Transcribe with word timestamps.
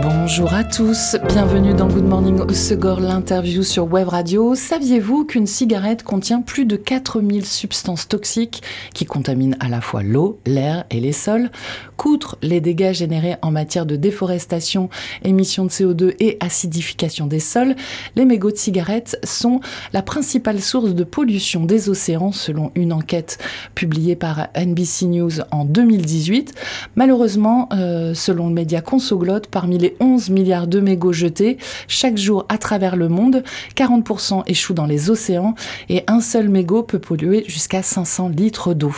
Bonjour 0.00 0.54
à 0.54 0.62
tous, 0.62 1.16
bienvenue 1.26 1.74
dans 1.74 1.88
Good 1.88 2.04
Morning 2.04 2.52
Segor, 2.52 3.00
l'interview 3.00 3.64
sur 3.64 3.92
Web 3.92 4.06
Radio. 4.06 4.54
Saviez-vous 4.54 5.24
qu'une 5.24 5.48
cigarette 5.48 6.04
contient 6.04 6.40
plus 6.40 6.66
de 6.66 6.76
4000 6.76 7.44
substances 7.44 8.06
toxiques 8.06 8.62
qui 8.94 9.06
contaminent 9.06 9.56
à 9.58 9.68
la 9.68 9.80
fois 9.80 10.04
l'eau, 10.04 10.38
l'air 10.46 10.84
et 10.90 11.00
les 11.00 11.10
sols? 11.10 11.50
Qu'outre 11.96 12.38
les 12.42 12.60
dégâts 12.60 12.92
générés 12.92 13.34
en 13.42 13.50
matière 13.50 13.86
de 13.86 13.96
déforestation, 13.96 14.88
émissions 15.24 15.64
de 15.64 15.70
CO2 15.70 16.14
et 16.20 16.36
acidification 16.38 17.26
des 17.26 17.40
sols, 17.40 17.74
les 18.14 18.24
mégots 18.24 18.52
de 18.52 18.56
cigarettes 18.56 19.18
sont 19.24 19.60
la 19.92 20.02
principale 20.02 20.60
source 20.60 20.94
de 20.94 21.02
pollution 21.02 21.64
des 21.64 21.88
océans 21.88 22.30
selon 22.30 22.70
une 22.76 22.92
enquête 22.92 23.38
publiée 23.74 24.14
par 24.14 24.46
NBC 24.56 25.06
News 25.06 25.40
en 25.50 25.64
2018. 25.64 26.54
Malheureusement, 26.94 27.68
euh, 27.72 28.14
selon 28.14 28.46
le 28.46 28.54
média 28.54 28.80
Consoglotte, 28.80 29.48
parmi 29.48 29.76
les 29.76 29.87
11 30.00 30.30
milliards 30.30 30.66
de 30.66 30.80
mégots 30.80 31.12
jetés 31.12 31.58
chaque 31.86 32.16
jour 32.16 32.46
à 32.48 32.58
travers 32.58 32.96
le 32.96 33.08
monde. 33.08 33.42
40% 33.76 34.42
échouent 34.46 34.74
dans 34.74 34.86
les 34.86 35.10
océans 35.10 35.54
et 35.88 36.04
un 36.06 36.20
seul 36.20 36.48
mégot 36.48 36.82
peut 36.82 36.98
polluer 36.98 37.44
jusqu'à 37.46 37.82
500 37.82 38.28
litres 38.28 38.74
d'eau. 38.74 38.94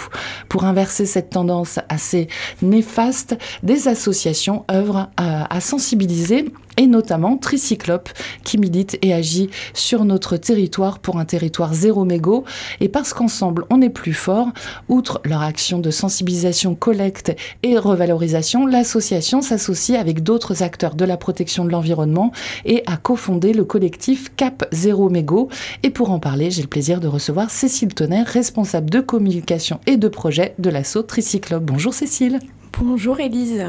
Pour 0.48 0.64
inverser 0.64 1.06
cette 1.06 1.30
tendance 1.30 1.78
assez 1.88 2.28
néfaste, 2.62 3.36
des 3.62 3.88
associations 3.88 4.64
œuvrent 4.70 5.10
à, 5.16 5.54
à 5.54 5.60
sensibiliser 5.60 6.46
et 6.76 6.86
notamment 6.86 7.36
Tricyclope 7.36 8.08
qui 8.44 8.58
milite 8.58 8.98
et 9.02 9.12
agit 9.12 9.50
sur 9.74 10.04
notre 10.04 10.36
territoire 10.36 10.98
pour 10.98 11.18
un 11.18 11.24
territoire 11.24 11.74
zéro 11.74 12.04
mégot. 12.04 12.44
Et 12.80 12.88
parce 12.88 13.12
qu'ensemble 13.12 13.64
on 13.70 13.82
est 13.82 13.90
plus 13.90 14.12
fort, 14.12 14.48
outre 14.88 15.20
leur 15.24 15.42
action 15.42 15.78
de 15.78 15.90
sensibilisation, 15.90 16.74
collecte 16.74 17.36
et 17.62 17.78
revalorisation, 17.78 18.66
l'association 18.66 19.42
s'associe 19.42 19.98
avec 19.98 20.22
d'autres 20.22 20.62
acteurs 20.62 20.94
de 20.94 21.04
la 21.04 21.16
protection 21.16 21.64
de 21.64 21.70
l'environnement 21.70 22.32
et 22.64 22.82
a 22.86 22.96
cofondé 22.96 23.52
le 23.52 23.64
collectif 23.64 24.32
Cap 24.36 24.66
Zéro 24.72 25.10
Mégot. 25.10 25.48
Et 25.82 25.90
pour 25.90 26.10
en 26.10 26.18
parler, 26.18 26.50
j'ai 26.50 26.62
le 26.62 26.68
plaisir 26.68 27.00
de 27.00 27.08
recevoir 27.08 27.50
Cécile 27.50 27.94
Tonnerre, 27.94 28.26
responsable 28.26 28.90
de 28.90 29.00
communication 29.00 29.80
et 29.86 29.96
de 29.96 30.08
projet 30.08 30.54
de 30.58 30.70
l'assaut 30.70 31.02
Tricyclope. 31.02 31.64
Bonjour 31.64 31.94
Cécile. 31.94 32.38
Bonjour 32.78 33.20
Élise. 33.20 33.64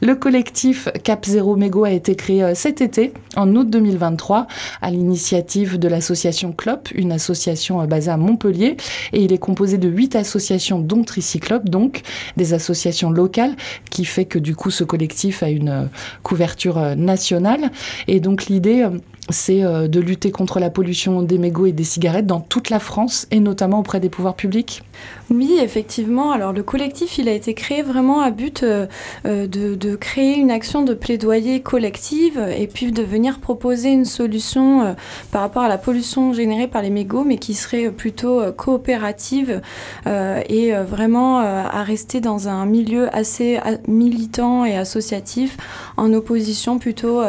Le 0.00 0.14
collectif 0.14 0.88
Cap 1.04 1.24
Zéro 1.24 1.56
Mégo 1.56 1.84
a 1.84 1.90
été 1.90 2.14
créé 2.16 2.42
euh, 2.42 2.54
cet 2.54 2.80
été, 2.80 3.12
en 3.36 3.54
août 3.54 3.68
2023, 3.70 4.46
à 4.80 4.90
l'initiative 4.90 5.78
de 5.78 5.88
l'association 5.88 6.52
CLOP, 6.52 6.90
une 6.94 7.12
association 7.12 7.80
euh, 7.80 7.86
basée 7.86 8.10
à 8.10 8.16
Montpellier. 8.16 8.76
Et 9.12 9.22
il 9.22 9.32
est 9.32 9.38
composé 9.38 9.78
de 9.78 9.88
huit 9.88 10.16
associations, 10.16 10.80
dont 10.80 11.02
Tricyclope, 11.02 11.68
donc 11.68 12.02
des 12.36 12.52
associations 12.52 13.10
locales, 13.10 13.54
qui 13.90 14.04
fait 14.04 14.24
que 14.26 14.38
du 14.38 14.54
coup 14.54 14.70
ce 14.70 14.84
collectif 14.84 15.42
a 15.42 15.48
une 15.48 15.68
euh, 15.68 15.84
couverture 16.22 16.96
nationale. 16.96 17.70
Et 18.08 18.20
donc 18.20 18.46
l'idée 18.46 18.86
c'est 19.30 19.62
de 19.62 20.00
lutter 20.00 20.30
contre 20.30 20.58
la 20.58 20.70
pollution 20.70 21.22
des 21.22 21.38
mégots 21.38 21.66
et 21.66 21.72
des 21.72 21.84
cigarettes 21.84 22.26
dans 22.26 22.40
toute 22.40 22.70
la 22.70 22.78
France 22.78 23.26
et 23.30 23.40
notamment 23.40 23.80
auprès 23.80 24.00
des 24.00 24.08
pouvoirs 24.08 24.34
publics 24.34 24.82
Oui, 25.30 25.58
effectivement. 25.60 26.32
Alors 26.32 26.52
le 26.52 26.62
collectif, 26.62 27.18
il 27.18 27.28
a 27.28 27.32
été 27.32 27.54
créé 27.54 27.82
vraiment 27.82 28.20
à 28.20 28.30
but 28.30 28.62
euh, 28.62 28.86
euh, 29.26 29.46
de, 29.46 29.96
créer 29.96 30.36
une 30.36 30.50
action 30.50 30.82
de 30.82 30.94
plaidoyer 30.94 31.60
collective 31.60 32.38
et 32.56 32.66
puis 32.66 32.92
de 32.92 33.02
venir 33.02 33.38
proposer 33.38 33.90
une 33.90 34.04
solution 34.04 34.82
euh, 34.82 34.92
par 35.30 35.42
rapport 35.42 35.62
à 35.62 35.68
la 35.68 35.78
pollution 35.78 36.32
générée 36.32 36.66
par 36.66 36.82
les 36.82 36.90
mégots, 36.90 37.24
mais 37.24 37.38
qui 37.38 37.54
serait 37.54 37.90
plutôt 37.90 38.40
coopérative 38.56 39.60
et 40.06 40.72
vraiment 40.72 41.38
à 41.38 41.82
rester 41.82 42.20
dans 42.20 42.48
un 42.48 42.66
milieu 42.66 43.14
assez 43.14 43.58
militant 43.86 44.64
et 44.64 44.76
associatif 44.76 45.56
en 45.96 46.12
opposition 46.12 46.78
plutôt 46.78 47.20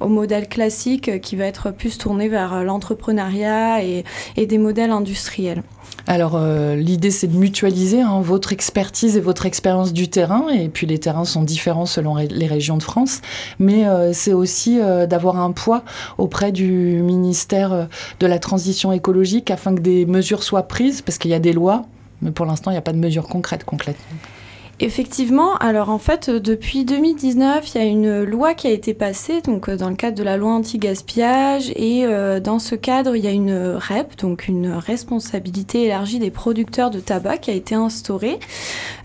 au 0.00 0.08
modèle 0.08 0.48
classique 0.48 1.20
qui 1.20 1.35
va 1.36 1.44
être 1.44 1.70
plus 1.70 1.98
tourné 1.98 2.28
vers 2.28 2.64
l'entrepreneuriat 2.64 3.82
et 3.82 4.04
des 4.46 4.58
modèles 4.58 4.90
industriels. 4.90 5.62
Alors 6.06 6.36
euh, 6.36 6.76
l'idée 6.76 7.10
c'est 7.10 7.26
de 7.26 7.36
mutualiser 7.36 8.00
hein, 8.00 8.20
votre 8.20 8.52
expertise 8.52 9.16
et 9.16 9.20
votre 9.20 9.44
expérience 9.44 9.92
du 9.92 10.08
terrain, 10.08 10.48
et 10.48 10.68
puis 10.68 10.86
les 10.86 10.98
terrains 10.98 11.24
sont 11.24 11.42
différents 11.42 11.86
selon 11.86 12.16
les 12.16 12.46
régions 12.46 12.76
de 12.76 12.82
France, 12.82 13.22
mais 13.58 13.86
euh, 13.86 14.12
c'est 14.12 14.32
aussi 14.32 14.78
euh, 14.80 15.06
d'avoir 15.06 15.40
un 15.40 15.50
poids 15.50 15.82
auprès 16.16 16.52
du 16.52 17.02
ministère 17.02 17.88
de 18.20 18.26
la 18.26 18.38
Transition 18.38 18.92
écologique 18.92 19.50
afin 19.50 19.74
que 19.74 19.80
des 19.80 20.06
mesures 20.06 20.44
soient 20.44 20.68
prises, 20.68 21.02
parce 21.02 21.18
qu'il 21.18 21.32
y 21.32 21.34
a 21.34 21.40
des 21.40 21.52
lois, 21.52 21.86
mais 22.22 22.30
pour 22.30 22.46
l'instant 22.46 22.70
il 22.70 22.74
n'y 22.74 22.78
a 22.78 22.82
pas 22.82 22.92
de 22.92 22.98
mesures 22.98 23.26
concrètes 23.26 23.64
concrètes. 23.64 23.98
Effectivement, 24.78 25.54
alors 25.56 25.88
en 25.88 25.98
fait, 25.98 26.28
euh, 26.28 26.38
depuis 26.38 26.84
2019, 26.84 27.74
il 27.74 27.78
y 27.78 27.80
a 27.80 27.86
une 27.86 28.24
loi 28.24 28.52
qui 28.52 28.66
a 28.66 28.70
été 28.70 28.92
passée, 28.92 29.40
donc 29.40 29.70
euh, 29.70 29.76
dans 29.78 29.88
le 29.88 29.96
cadre 29.96 30.18
de 30.18 30.22
la 30.22 30.36
loi 30.36 30.52
anti-gaspillage, 30.52 31.70
et 31.76 32.04
euh, 32.04 32.40
dans 32.40 32.58
ce 32.58 32.74
cadre, 32.74 33.16
il 33.16 33.24
y 33.24 33.26
a 33.26 33.30
une 33.30 33.56
REP, 33.74 34.18
donc 34.18 34.48
une 34.48 34.68
responsabilité 34.72 35.84
élargie 35.84 36.18
des 36.18 36.30
producteurs 36.30 36.90
de 36.90 37.00
tabac, 37.00 37.38
qui 37.38 37.50
a 37.50 37.54
été 37.54 37.74
instaurée. 37.74 38.38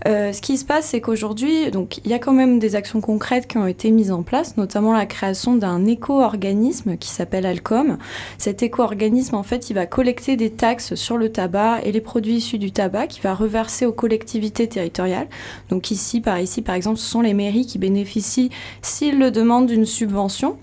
ce 0.04 0.40
qui 0.42 0.58
se 0.58 0.66
passe, 0.66 0.88
c'est 0.88 1.00
qu'aujourd'hui, 1.00 1.70
donc 1.70 1.98
il 2.04 2.10
y 2.10 2.14
a 2.14 2.18
quand 2.18 2.34
même 2.34 2.58
des 2.58 2.76
actions 2.76 3.00
concrètes 3.00 3.46
qui 3.46 3.56
ont 3.56 3.66
été 3.66 3.90
mises 3.90 4.12
en 4.12 4.22
place, 4.22 4.58
notamment 4.58 4.92
la 4.92 5.06
création 5.06 5.54
d'un 5.54 5.86
éco-organisme 5.86 6.98
qui 6.98 7.08
s'appelle 7.08 7.46
Alcom. 7.46 7.96
Cet 8.36 8.62
éco-organisme, 8.62 9.36
en 9.36 9.42
fait, 9.42 9.70
il 9.70 9.74
va 9.74 9.86
collecter 9.86 10.36
des 10.36 10.50
taxes 10.50 10.96
sur 10.96 11.16
le 11.16 11.32
tabac 11.32 11.80
et 11.82 11.92
les 11.92 12.02
produits 12.02 12.34
issus 12.34 12.58
du 12.58 12.72
tabac, 12.72 13.06
qui 13.06 13.20
va 13.20 13.34
reverser 13.34 13.86
aux 13.86 13.92
collectivités 13.92 14.68
territoriales. 14.68 15.28
Donc 15.72 15.90
ici, 15.90 16.20
par 16.20 16.38
ici, 16.38 16.60
par 16.60 16.74
exemple, 16.74 16.98
ce 16.98 17.08
sont 17.08 17.22
les 17.22 17.32
mairies 17.32 17.64
qui 17.64 17.78
bénéficient, 17.78 18.50
s'ils 18.82 19.18
le 19.18 19.30
demandent, 19.30 19.64
d'une 19.64 19.86
subvention. 19.86 20.58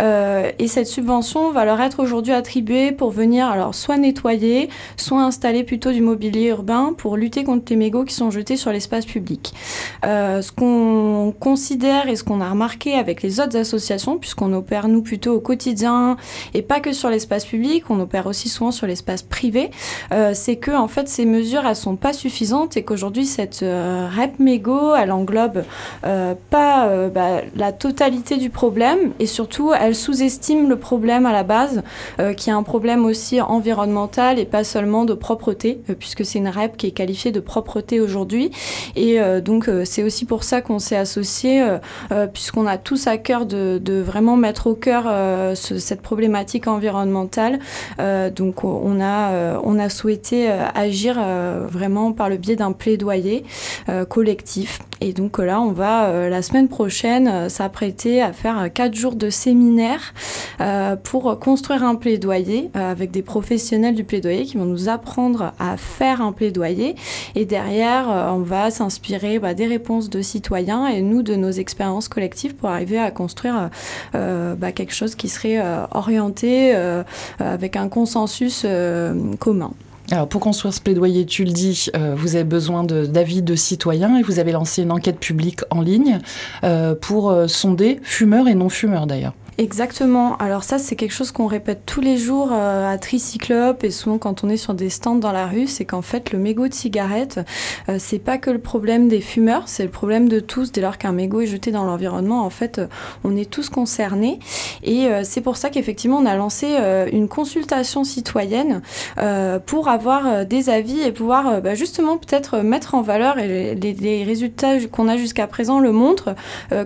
Euh, 0.00 0.50
et 0.58 0.66
cette 0.66 0.86
subvention 0.86 1.52
va 1.52 1.66
leur 1.66 1.78
être 1.82 2.02
aujourd'hui 2.02 2.32
attribuée 2.32 2.90
pour 2.90 3.10
venir 3.10 3.48
alors 3.48 3.74
soit 3.74 3.98
nettoyer, 3.98 4.70
soit 4.96 5.22
installer 5.22 5.62
plutôt 5.62 5.92
du 5.92 6.00
mobilier 6.00 6.46
urbain 6.46 6.94
pour 6.96 7.18
lutter 7.18 7.44
contre 7.44 7.64
les 7.68 7.76
mégots 7.76 8.04
qui 8.04 8.14
sont 8.14 8.30
jetés 8.30 8.56
sur 8.56 8.72
l'espace 8.72 9.04
public. 9.04 9.52
Euh, 10.06 10.40
ce 10.40 10.52
qu'on 10.52 11.34
considère 11.38 12.08
et 12.08 12.16
ce 12.16 12.24
qu'on 12.24 12.40
a 12.40 12.48
remarqué 12.48 12.94
avec 12.94 13.22
les 13.22 13.40
autres 13.40 13.58
associations, 13.58 14.16
puisqu'on 14.16 14.54
opère 14.54 14.88
nous 14.88 15.02
plutôt 15.02 15.34
au 15.34 15.40
quotidien 15.40 16.16
et 16.54 16.62
pas 16.62 16.80
que 16.80 16.94
sur 16.94 17.10
l'espace 17.10 17.44
public, 17.44 17.84
on 17.90 18.00
opère 18.00 18.26
aussi 18.26 18.48
souvent 18.48 18.70
sur 18.70 18.86
l'espace 18.86 19.22
privé, 19.22 19.70
euh, 20.12 20.32
c'est 20.32 20.56
que 20.56 20.70
en 20.70 20.88
fait 20.88 21.10
ces 21.10 21.26
mesures 21.26 21.66
elles 21.66 21.76
sont 21.76 21.96
pas 21.96 22.14
suffisantes 22.14 22.78
et 22.78 22.84
qu'aujourd'hui 22.84 23.26
cette 23.26 23.58
REP 23.60 24.45
mégot, 24.46 24.94
elle 24.94 25.10
englobe 25.10 25.64
euh, 26.04 26.34
pas 26.50 26.86
euh, 26.86 27.08
bah, 27.08 27.40
la 27.56 27.72
totalité 27.72 28.36
du 28.36 28.48
problème 28.48 29.10
et 29.18 29.26
surtout 29.26 29.72
elle 29.78 29.96
sous-estime 29.96 30.68
le 30.68 30.76
problème 30.76 31.26
à 31.26 31.32
la 31.32 31.42
base, 31.42 31.82
euh, 32.20 32.32
qui 32.32 32.50
est 32.50 32.52
un 32.52 32.62
problème 32.62 33.04
aussi 33.04 33.40
environnemental 33.40 34.38
et 34.38 34.44
pas 34.44 34.62
seulement 34.62 35.04
de 35.04 35.14
propreté, 35.14 35.80
puisque 35.98 36.24
c'est 36.24 36.38
une 36.38 36.48
REP 36.48 36.76
qui 36.76 36.86
est 36.86 36.92
qualifiée 36.92 37.32
de 37.32 37.40
propreté 37.40 38.00
aujourd'hui. 38.00 38.52
Et 38.94 39.18
donc 39.40 39.68
c'est 39.84 40.02
aussi 40.02 40.24
pour 40.24 40.44
ça 40.44 40.60
qu'on 40.60 40.78
s'est 40.78 40.96
associé, 40.96 41.64
puisqu'on 42.32 42.66
a 42.66 42.78
tous 42.78 43.06
à 43.06 43.16
cœur 43.18 43.46
de, 43.46 44.02
vraiment 44.06 44.36
mettre 44.36 44.68
au 44.68 44.74
cœur 44.74 45.04
cette 45.56 46.02
problématique 46.02 46.66
environnementale. 46.68 47.58
donc 48.34 48.64
on 48.64 49.00
a, 49.00 49.58
on 49.64 49.78
a 49.78 49.88
souhaité 49.88 50.48
agir 50.74 51.16
vraiment 51.68 52.12
par 52.12 52.28
le 52.28 52.36
biais 52.36 52.56
d'un 52.56 52.72
plaidoyer 52.72 53.44
Et 55.00 55.12
donc 55.12 55.38
là, 55.38 55.60
on 55.60 55.72
va 55.72 56.06
euh, 56.06 56.28
la 56.28 56.42
semaine 56.42 56.68
prochaine 56.68 57.28
euh, 57.28 57.48
s'apprêter 57.48 58.22
à 58.22 58.32
faire 58.32 58.58
euh, 58.58 58.68
quatre 58.68 58.94
jours 58.94 59.14
de 59.14 59.30
séminaire 59.30 60.14
pour 61.04 61.38
construire 61.38 61.84
un 61.84 61.96
plaidoyer 61.96 62.70
avec 62.72 63.10
des 63.10 63.20
professionnels 63.20 63.94
du 63.94 64.04
plaidoyer 64.04 64.44
qui 64.44 64.56
vont 64.56 64.64
nous 64.64 64.88
apprendre 64.88 65.52
à 65.58 65.76
faire 65.76 66.22
un 66.22 66.32
plaidoyer. 66.32 66.96
Et 67.34 67.44
derrière, 67.44 68.08
on 68.34 68.38
va 68.38 68.70
s'inspirer 68.70 69.38
bah, 69.38 69.52
des 69.52 69.66
réponses 69.66 70.08
de 70.08 70.22
citoyens 70.22 70.86
et 70.86 71.02
nous 71.02 71.22
de 71.22 71.34
nos 71.34 71.50
expériences 71.50 72.08
collectives 72.08 72.54
pour 72.54 72.70
arriver 72.70 72.98
à 72.98 73.10
construire 73.10 73.68
bah, 74.14 74.72
quelque 74.72 74.94
chose 74.94 75.14
qui 75.14 75.28
serait 75.28 75.62
orienté 75.92 76.74
avec 77.38 77.76
un 77.76 77.88
consensus 77.88 78.66
commun. 79.38 79.72
Alors 80.10 80.28
pour 80.28 80.40
construire 80.40 80.72
ce 80.72 80.80
plaidoyer, 80.80 81.26
tu 81.26 81.44
le 81.44 81.50
dis, 81.50 81.86
euh, 81.96 82.14
vous 82.16 82.36
avez 82.36 82.44
besoin 82.44 82.84
d'avis 82.84 83.42
de, 83.42 83.56
citoyens 83.56 84.18
et 84.18 84.22
vous 84.22 84.38
avez 84.38 84.52
lancé 84.52 84.82
une 84.82 84.92
enquête 84.92 85.18
publique 85.18 85.60
en 85.70 85.80
ligne 85.80 86.20
euh, 86.62 86.94
pour 86.94 87.30
euh, 87.30 87.48
sonder 87.48 87.98
fumeurs 88.02 88.46
et 88.46 88.54
non 88.54 88.68
fumeurs 88.68 89.06
d'ailleurs. 89.06 89.34
Exactement. 89.58 90.36
Alors 90.36 90.64
ça, 90.64 90.76
c'est 90.76 90.96
quelque 90.96 91.14
chose 91.14 91.32
qu'on 91.32 91.46
répète 91.46 91.80
tous 91.86 92.02
les 92.02 92.18
jours 92.18 92.50
euh, 92.52 92.92
à 92.92 92.98
Tricyclope 92.98 93.84
et 93.84 93.90
souvent 93.90 94.18
quand 94.18 94.44
on 94.44 94.50
est 94.50 94.58
sur 94.58 94.74
des 94.74 94.90
stands 94.90 95.14
dans 95.14 95.32
la 95.32 95.46
rue, 95.46 95.66
c'est 95.66 95.86
qu'en 95.86 96.02
fait, 96.02 96.32
le 96.32 96.38
mégot 96.38 96.68
de 96.68 96.74
cigarette, 96.74 97.40
euh, 97.88 97.96
c'est 97.98 98.18
pas 98.18 98.36
que 98.36 98.50
le 98.50 98.58
problème 98.58 99.08
des 99.08 99.22
fumeurs, 99.22 99.62
c'est 99.64 99.84
le 99.84 99.88
problème 99.88 100.28
de 100.28 100.40
tous. 100.40 100.72
Dès 100.72 100.82
lors 100.82 100.98
qu'un 100.98 101.12
mégot 101.12 101.40
est 101.40 101.46
jeté 101.46 101.70
dans 101.70 101.84
l'environnement, 101.84 102.44
en 102.44 102.50
fait, 102.50 102.80
euh, 102.80 102.86
on 103.24 103.34
est 103.34 103.50
tous 103.50 103.70
concernés. 103.70 104.40
Et 104.82 105.08
c'est 105.24 105.40
pour 105.40 105.56
ça 105.56 105.70
qu'effectivement, 105.70 106.18
on 106.18 106.26
a 106.26 106.36
lancé 106.36 106.76
une 107.12 107.28
consultation 107.28 108.04
citoyenne 108.04 108.82
pour 109.66 109.88
avoir 109.88 110.46
des 110.46 110.70
avis 110.70 111.00
et 111.00 111.12
pouvoir 111.12 111.60
bah, 111.60 111.74
justement 111.74 112.18
peut-être 112.18 112.58
mettre 112.58 112.94
en 112.94 113.02
valeur, 113.02 113.38
et 113.38 113.74
les, 113.74 113.94
les 113.94 114.24
résultats 114.24 114.78
qu'on 114.90 115.08
a 115.08 115.16
jusqu'à 115.16 115.46
présent 115.46 115.80
le 115.80 115.92
montrent, 115.92 116.34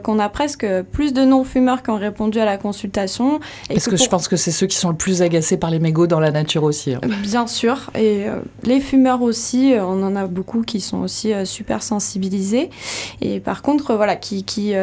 qu'on 0.02 0.18
a 0.18 0.28
presque 0.28 0.66
plus 0.92 1.12
de 1.12 1.24
non-fumeurs 1.24 1.82
qui 1.82 1.90
ont 1.90 1.96
répondu 1.96 2.38
à 2.38 2.44
la 2.44 2.56
consultation. 2.60 3.40
Parce 3.68 3.88
que, 3.88 3.96
je 3.96 4.08
pense 4.08 4.28
que 4.28 4.36
c'est 4.36 4.52
ceux 4.52 4.66
qui 4.66 4.76
sont 4.76 4.90
le 4.90 4.96
plus 4.96 5.22
agacés 5.22 5.56
par 5.56 5.70
les 5.70 5.80
mégots 5.80 6.06
dans 6.06 6.20
la 6.20 6.30
nature 6.30 6.62
aussi. 6.62 6.94
Hein. 6.94 7.00
Bien 7.22 7.46
sûr, 7.46 7.90
et 7.94 8.28
euh, 8.28 8.40
les 8.62 8.80
fumeurs 8.80 9.22
aussi, 9.22 9.74
euh, 9.74 9.84
on 9.84 10.02
en 10.02 10.14
a 10.14 10.26
beaucoup 10.26 10.62
qui 10.62 10.80
sont 10.80 10.98
aussi 10.98 11.32
euh, 11.32 11.44
super 11.44 11.82
sensibilisés. 11.82 12.70
Et 13.20 13.40
par 13.40 13.62
contre, 13.62 13.94
voilà, 13.94 14.16
qui, 14.16 14.44
qui, 14.44 14.74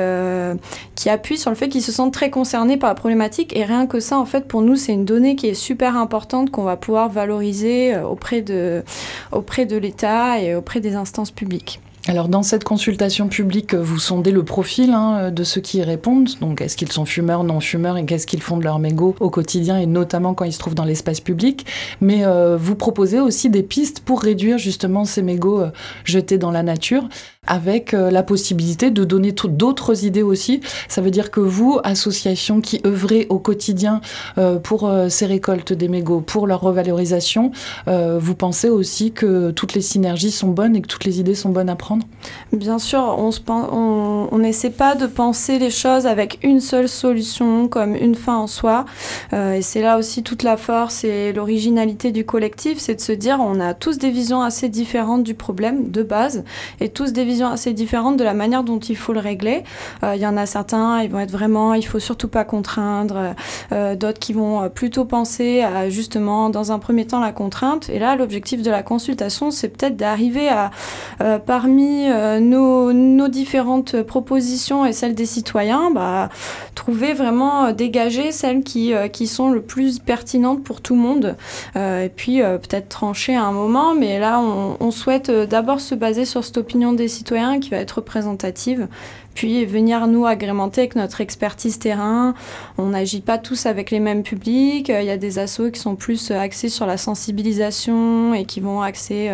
qui 0.95 1.09
appuient 1.09 1.37
sur 1.37 1.49
le 1.49 1.55
fait 1.55 1.69
qu'ils 1.69 1.81
se 1.81 1.91
sentent 1.91 2.13
très 2.13 2.29
concernés 2.29 2.77
par 2.77 2.89
la 2.89 2.95
problématique. 2.95 3.55
Et 3.55 3.63
rien 3.63 3.87
que 3.87 3.99
ça, 3.99 4.17
en 4.17 4.25
fait, 4.25 4.47
pour 4.47 4.61
nous, 4.61 4.75
c'est 4.75 4.93
une 4.93 5.05
donnée 5.05 5.35
qui 5.35 5.47
est 5.47 5.53
super 5.53 5.95
importante 5.95 6.51
qu'on 6.51 6.63
va 6.63 6.77
pouvoir 6.77 7.09
valoriser 7.09 7.97
auprès 7.97 8.41
de, 8.41 8.83
auprès 9.31 9.65
de 9.65 9.77
l'État 9.77 10.41
et 10.41 10.55
auprès 10.55 10.79
des 10.79 10.95
instances 10.95 11.31
publiques. 11.31 11.79
Alors 12.09 12.29
dans 12.29 12.41
cette 12.41 12.63
consultation 12.63 13.27
publique, 13.27 13.75
vous 13.75 13.99
sondez 13.99 14.31
le 14.31 14.45
profil 14.45 14.91
hein, 14.91 15.29
de 15.29 15.43
ceux 15.43 15.59
qui 15.59 15.79
y 15.79 15.83
répondent. 15.83 16.29
Donc 16.39 16.61
est-ce 16.61 16.77
qu'ils 16.77 16.91
sont 16.91 17.03
fumeurs, 17.03 17.43
non 17.43 17.59
fumeurs 17.59 17.97
et 17.97 18.05
qu'est-ce 18.05 18.25
qu'ils 18.25 18.41
font 18.41 18.55
de 18.55 18.63
leur 18.63 18.79
mégot 18.79 19.13
au 19.19 19.29
quotidien 19.29 19.77
et 19.77 19.85
notamment 19.85 20.33
quand 20.33 20.45
ils 20.45 20.53
se 20.53 20.59
trouvent 20.59 20.73
dans 20.73 20.85
l'espace 20.85 21.19
public. 21.19 21.65
Mais 21.99 22.25
euh, 22.25 22.55
vous 22.55 22.75
proposez 22.75 23.19
aussi 23.19 23.49
des 23.49 23.61
pistes 23.61 23.99
pour 23.99 24.21
réduire 24.21 24.57
justement 24.57 25.03
ces 25.03 25.21
mégots 25.21 25.59
euh, 25.59 25.71
jetés 26.05 26.37
dans 26.37 26.51
la 26.51 26.63
nature 26.63 27.09
avec 27.47 27.93
euh, 27.93 28.11
la 28.11 28.23
possibilité 28.23 28.91
de 28.91 29.03
donner 29.03 29.31
d'autres 29.31 30.05
idées 30.05 30.23
aussi. 30.23 30.61
Ça 30.87 31.01
veut 31.01 31.11
dire 31.11 31.31
que 31.31 31.39
vous, 31.39 31.79
association 31.83 32.61
qui 32.61 32.81
œuvrez 32.85 33.25
au 33.29 33.39
quotidien 33.39 34.01
euh, 34.37 34.59
pour 34.59 34.87
euh, 34.87 35.09
ces 35.09 35.25
récoltes 35.25 35.73
des 35.73 35.87
mégots, 35.87 36.21
pour 36.21 36.47
leur 36.47 36.61
revalorisation, 36.61 37.51
vous 37.87 38.35
pensez 38.35 38.69
aussi 38.69 39.11
que 39.11 39.51
toutes 39.51 39.73
les 39.73 39.81
synergies 39.81 40.31
sont 40.31 40.49
bonnes 40.49 40.75
et 40.75 40.81
que 40.81 40.87
toutes 40.87 41.05
les 41.05 41.19
idées 41.19 41.35
sont 41.35 41.49
bonnes 41.49 41.69
à 41.69 41.75
prendre? 41.75 42.05
Bien 42.51 42.79
sûr, 42.79 43.17
on 43.17 44.37
n'essaie 44.37 44.69
pas 44.69 44.95
de 44.95 45.07
penser 45.07 45.59
les 45.59 45.69
choses 45.69 46.05
avec 46.05 46.39
une 46.43 46.59
seule 46.59 46.89
solution, 46.89 47.67
comme 47.67 47.95
une 47.95 48.15
fin 48.15 48.35
en 48.35 48.47
soi. 48.47 48.85
et 49.33 49.61
c'est 49.61 49.81
là 49.81 49.97
aussi 49.97 50.23
toute 50.23 50.43
la 50.43 50.57
force 50.57 51.03
et 51.03 51.33
l'originalité 51.33 52.11
du 52.11 52.25
collectif, 52.25 52.79
c'est 52.79 52.95
de 52.95 53.01
se 53.01 53.13
dire 53.13 53.39
on 53.39 53.59
a 53.59 53.73
tous 53.73 53.97
des 53.97 54.11
visions 54.11 54.41
assez 54.41 54.69
différentes 54.69 55.23
du 55.23 55.33
problème 55.33 55.89
de 55.89 56.03
base 56.03 56.43
et 56.79 56.89
tous 56.89 57.13
des 57.13 57.23
visions 57.23 57.36
assez 57.45 57.73
différentes 57.73 58.17
de 58.17 58.23
la 58.23 58.33
manière 58.33 58.63
dont 58.63 58.79
il 58.79 58.97
faut 58.97 59.13
le 59.13 59.19
régler. 59.19 59.63
Euh, 60.03 60.15
il 60.15 60.21
y 60.21 60.27
en 60.27 60.37
a 60.37 60.45
certains, 60.45 61.01
ils 61.01 61.09
vont 61.09 61.19
être 61.19 61.31
vraiment, 61.31 61.73
il 61.73 61.85
faut 61.85 61.99
surtout 61.99 62.27
pas 62.27 62.43
contraindre. 62.43 63.35
Euh, 63.71 63.95
d'autres 63.95 64.19
qui 64.19 64.33
vont 64.33 64.63
euh, 64.63 64.69
plutôt 64.69 65.05
penser 65.05 65.61
à 65.61 65.89
justement, 65.89 66.49
dans 66.49 66.71
un 66.71 66.79
premier 66.79 67.05
temps, 67.05 67.19
la 67.19 67.31
contrainte. 67.31 67.89
Et 67.89 67.99
là, 67.99 68.15
l'objectif 68.15 68.61
de 68.61 68.71
la 68.71 68.83
consultation, 68.83 69.51
c'est 69.51 69.69
peut-être 69.69 69.95
d'arriver 69.95 70.49
à, 70.49 70.71
parmi 71.45 72.07
nos, 72.41 73.27
différentes 73.27 74.01
propositions 74.03 74.85
et 74.85 74.93
celles 74.93 75.13
des 75.13 75.25
citoyens, 75.25 75.91
bah, 75.91 76.29
trouver 76.75 77.13
vraiment, 77.13 77.71
dégager 77.73 78.31
celles 78.31 78.63
qui, 78.63 78.93
qui 79.11 79.27
sont 79.27 79.49
le 79.49 79.61
plus 79.61 79.99
pertinentes 79.99 80.63
pour 80.63 80.81
tout 80.81 80.95
le 80.95 81.01
monde. 81.01 81.35
et 81.75 82.11
puis 82.15 82.39
peut-être 82.39 82.87
trancher 82.87 83.35
à 83.35 83.43
un 83.43 83.51
moment, 83.51 83.93
mais 83.95 84.19
là, 84.19 84.39
on 84.39 84.91
souhaite 84.91 85.29
d'abord 85.29 85.81
se 85.81 85.95
baser 85.95 86.25
sur 86.25 86.43
cette 86.43 86.57
opinion 86.57 86.93
des 86.93 87.07
citoyens 87.07 87.26
qui 87.59 87.69
va 87.69 87.77
être 87.77 87.91
représentative 87.91 88.87
puis 89.37 89.67
venir 89.67 90.07
nous 90.07 90.25
agrémenter 90.25 90.81
avec 90.81 90.95
notre 90.95 91.21
expertise 91.21 91.77
terrain. 91.77 92.33
On 92.79 92.87
n'agit 92.87 93.21
pas 93.21 93.37
tous 93.37 93.67
avec 93.67 93.91
les 93.91 93.99
mêmes 93.99 94.23
publics. 94.23 94.89
Il 94.89 95.05
y 95.05 95.11
a 95.11 95.17
des 95.17 95.37
assos 95.37 95.69
qui 95.69 95.79
sont 95.79 95.95
plus 95.95 96.31
axés 96.31 96.69
sur 96.69 96.87
la 96.87 96.97
sensibilisation 96.97 98.33
et 98.33 98.45
qui 98.45 98.61
vont 98.61 98.81
axer 98.81 99.29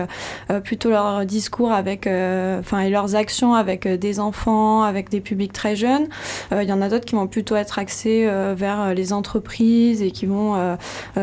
euh, 0.52 0.60
plutôt 0.60 0.90
leur 0.90 1.26
discours 1.26 1.72
avec, 1.72 2.06
euh, 2.06 2.60
enfin, 2.60 2.82
et 2.82 2.90
leurs 2.90 3.16
actions 3.16 3.54
avec 3.54 3.86
euh, 3.86 3.96
des 3.96 4.20
enfants, 4.20 4.84
avec 4.84 5.08
des 5.08 5.22
publics 5.22 5.54
très 5.54 5.78
jeunes. 5.78 6.10
Il 6.52 6.68
y 6.68 6.74
en 6.74 6.82
a 6.82 6.90
d'autres 6.90 7.06
qui 7.06 7.16
vont 7.16 7.28
plutôt 7.28 7.56
être 7.56 7.80
axés 7.80 8.30
vers 8.56 8.94
les 8.94 9.14
entreprises 9.14 10.02
et 10.02 10.12
qui 10.12 10.26
vont 10.26 10.78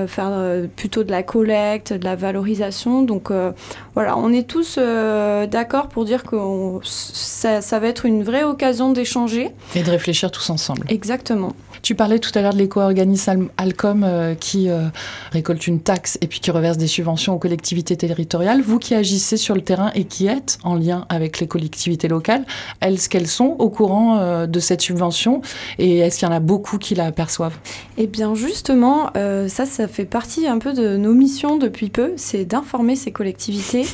faire 0.07 0.67
plutôt 0.75 1.05
de 1.05 1.11
la 1.11 1.23
collecte, 1.23 1.93
de 1.93 2.05
la 2.05 2.17
valorisation. 2.17 3.03
Donc 3.03 3.31
voilà, 3.95 4.17
on 4.17 4.33
est 4.33 4.49
tous 4.49 4.79
d'accord 4.79 5.89
pour 5.89 6.05
dire 6.05 6.23
que 6.23 6.37
ça 6.83 7.79
va 7.79 7.87
être 7.87 8.07
une 8.07 8.25
vraie 8.25 8.45
occasion 8.45 8.70
d'échanger. 8.93 9.51
Et 9.75 9.83
de 9.83 9.91
réfléchir 9.91 10.31
tous 10.31 10.51
ensemble. 10.51 10.87
Exactement. 10.89 11.53
Tu 11.83 11.95
parlais 11.95 12.19
tout 12.19 12.31
à 12.35 12.43
l'heure 12.43 12.53
de 12.53 12.59
l'éco-organisme 12.59 13.49
Alcom 13.57 14.05
euh, 14.05 14.35
qui 14.35 14.69
euh, 14.69 14.89
récolte 15.33 15.67
une 15.67 15.81
taxe 15.81 16.19
et 16.21 16.27
puis 16.27 16.41
qui 16.41 16.51
reverse 16.51 16.77
des 16.77 16.87
subventions 16.87 17.35
aux 17.35 17.39
collectivités 17.39 17.97
territoriales. 17.97 18.61
Vous 18.61 18.79
qui 18.79 18.95
agissez 18.95 19.37
sur 19.37 19.55
le 19.55 19.63
terrain 19.63 19.91
et 19.95 20.05
qui 20.05 20.27
êtes 20.27 20.59
en 20.63 20.75
lien 20.75 21.07
avec 21.09 21.41
les 21.41 21.47
collectivités 21.47 22.09
locales, 22.09 22.45
est-ce 22.83 23.09
qu'elles 23.09 23.27
sont 23.27 23.57
au 23.59 23.71
courant 23.71 24.19
euh, 24.19 24.47
de 24.47 24.61
cette 24.61 24.83
subvention 24.83 25.41
et 25.79 25.99
est-ce 25.99 26.19
qu'il 26.19 26.29
y 26.29 26.31
en 26.31 26.35
a 26.35 26.41
beaucoup 26.41 26.77
qui 26.77 26.95
la 26.95 27.13
perçoivent? 27.13 27.57
Eh 27.97 28.07
bien 28.07 28.35
justement, 28.35 29.11
ça, 29.49 29.67
ça 29.67 29.89
fait 29.89 30.05
partie 30.05 30.47
un 30.47 30.59
peu 30.59 30.73
de 30.73 30.97
nos 30.97 31.13
missions 31.13 31.57
depuis 31.57 31.91
peu, 31.91 32.13
c'est 32.17 32.45
d'informer 32.45 32.97
ces 32.97 33.13
collectivités, 33.13 33.87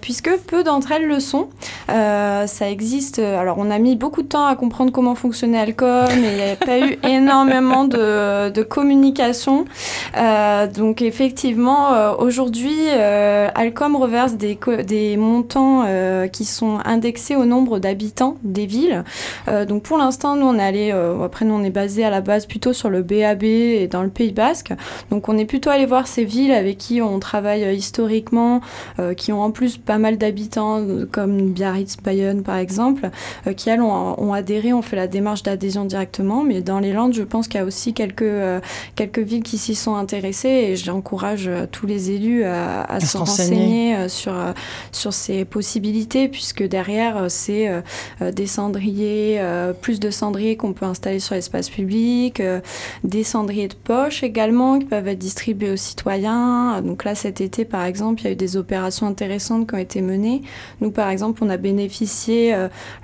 puisque 0.00 0.30
peu 0.46 0.62
d'entre 0.62 0.92
elles 0.92 1.06
le 1.06 1.20
sont. 1.20 1.48
ça 1.88 2.70
existe, 2.70 3.18
alors 3.18 3.56
on 3.58 3.70
a 3.70 3.78
mis 3.78 3.93
beaucoup 3.94 4.22
de 4.22 4.28
temps 4.28 4.46
à 4.46 4.56
comprendre 4.56 4.92
comment 4.92 5.14
fonctionnait 5.14 5.58
Alcom 5.58 6.06
et 6.10 6.30
il 6.30 6.34
n'y 6.36 6.50
a 6.50 6.56
pas 6.56 6.78
eu 6.78 6.98
énormément 7.08 7.84
de, 7.84 8.62
communication. 8.62 9.64
Euh, 10.16 10.66
donc 10.66 11.02
effectivement, 11.02 11.92
euh, 11.92 12.14
aujourd'hui, 12.18 12.76
euh, 12.88 13.48
Alcom 13.54 13.96
reverse 13.96 14.34
des, 14.34 14.58
des 14.86 15.16
montants 15.16 15.84
qui 16.32 16.44
sont 16.44 16.78
indexés 16.84 17.36
au 17.36 17.44
nombre 17.44 17.78
d'habitants 17.78 18.36
des 18.42 18.66
villes. 18.66 19.04
donc 19.68 19.82
pour 19.82 19.98
l'instant, 19.98 20.36
nous 20.36 20.46
on 20.46 20.58
est 20.58 20.62
allé, 20.62 20.90
après 20.90 21.44
nous 21.44 21.54
on 21.54 21.62
est 21.62 21.70
basé 21.70 22.04
à 22.04 22.10
la 22.10 22.20
base 22.20 22.46
plutôt 22.46 22.72
sur 22.72 22.90
le 22.90 23.02
BAB 23.02 23.42
et 23.44 23.88
dans 23.88 24.02
le 24.02 24.08
Pays 24.08 24.32
Basque. 24.32 24.72
Donc 25.10 25.28
on 25.28 25.36
est 25.38 25.44
plutôt 25.44 25.70
allé 25.70 25.86
voir 25.86 26.06
ces 26.06 26.24
villes 26.24 26.52
avec 26.52 26.78
qui 26.78 27.02
on 27.02 27.18
travaille 27.18 27.74
historiquement, 27.74 28.60
qui 29.16 29.32
ont 29.32 29.42
en 29.42 29.50
plus 29.50 29.76
pas 29.76 29.98
mal 29.98 30.16
d'habitants, 30.16 30.82
comme 31.10 31.50
Biarritz, 31.50 31.96
Bayonne 32.02 32.42
par 32.42 32.56
exemple, 32.56 33.10
qui 33.56 33.68
elles 33.68 33.82
ont, 33.84 34.20
ont 34.22 34.32
adhéré, 34.32 34.72
ont 34.72 34.82
fait 34.82 34.96
la 34.96 35.06
démarche 35.06 35.42
d'adhésion 35.42 35.84
directement, 35.84 36.42
mais 36.42 36.62
dans 36.62 36.78
les 36.78 36.94
je 37.12 37.22
pense 37.22 37.48
qu'il 37.48 37.58
y 37.58 37.62
a 37.62 37.66
aussi 37.66 37.92
quelques, 37.92 38.22
euh, 38.22 38.60
quelques 38.94 39.18
villes 39.18 39.42
qui 39.42 39.58
s'y 39.58 39.74
sont 39.74 39.96
intéressées 39.96 40.48
et 40.48 40.76
j'encourage 40.76 41.48
euh, 41.48 41.66
tous 41.70 41.86
les 41.86 42.12
élus 42.12 42.44
à, 42.44 43.00
se 43.00 43.16
renseigner 43.16 43.96
euh, 43.96 44.08
sur, 44.08 44.34
sur 44.92 45.12
ces 45.12 45.44
possibilités 45.44 46.28
puisque 46.28 46.62
derrière, 46.62 47.26
c'est 47.28 47.70
des 48.20 48.46
cendriers, 48.46 49.40
plus 49.80 50.00
de 50.00 50.10
cendriers 50.10 50.56
qu'on 50.56 50.72
peut 50.72 50.86
installer 50.86 51.18
sur 51.18 51.34
l'espace 51.34 51.68
public, 51.68 52.40
des 53.02 53.24
cendriers 53.24 53.68
de 53.68 53.74
poche 53.74 54.22
également 54.22 54.78
qui 54.78 54.86
peuvent 54.86 55.08
être 55.08 55.18
distribués 55.18 55.72
aux 55.72 55.76
citoyens. 55.76 56.80
Donc 56.82 57.04
là, 57.04 57.14
cet 57.14 57.40
été, 57.40 57.64
par 57.64 57.84
exemple, 57.84 58.22
il 58.22 58.24
y 58.24 58.28
a 58.28 58.32
eu 58.32 58.36
des 58.36 58.56
opérations 58.56 59.06
intéressantes 59.06 59.68
qui 59.68 59.74
ont 59.74 59.78
été 59.78 60.00
menées. 60.00 60.42
Nous, 60.80 60.90
par 60.90 61.08
exemple, 61.08 61.42
on 61.44 61.50
a 61.50 61.56
bénéficié, 61.56 62.54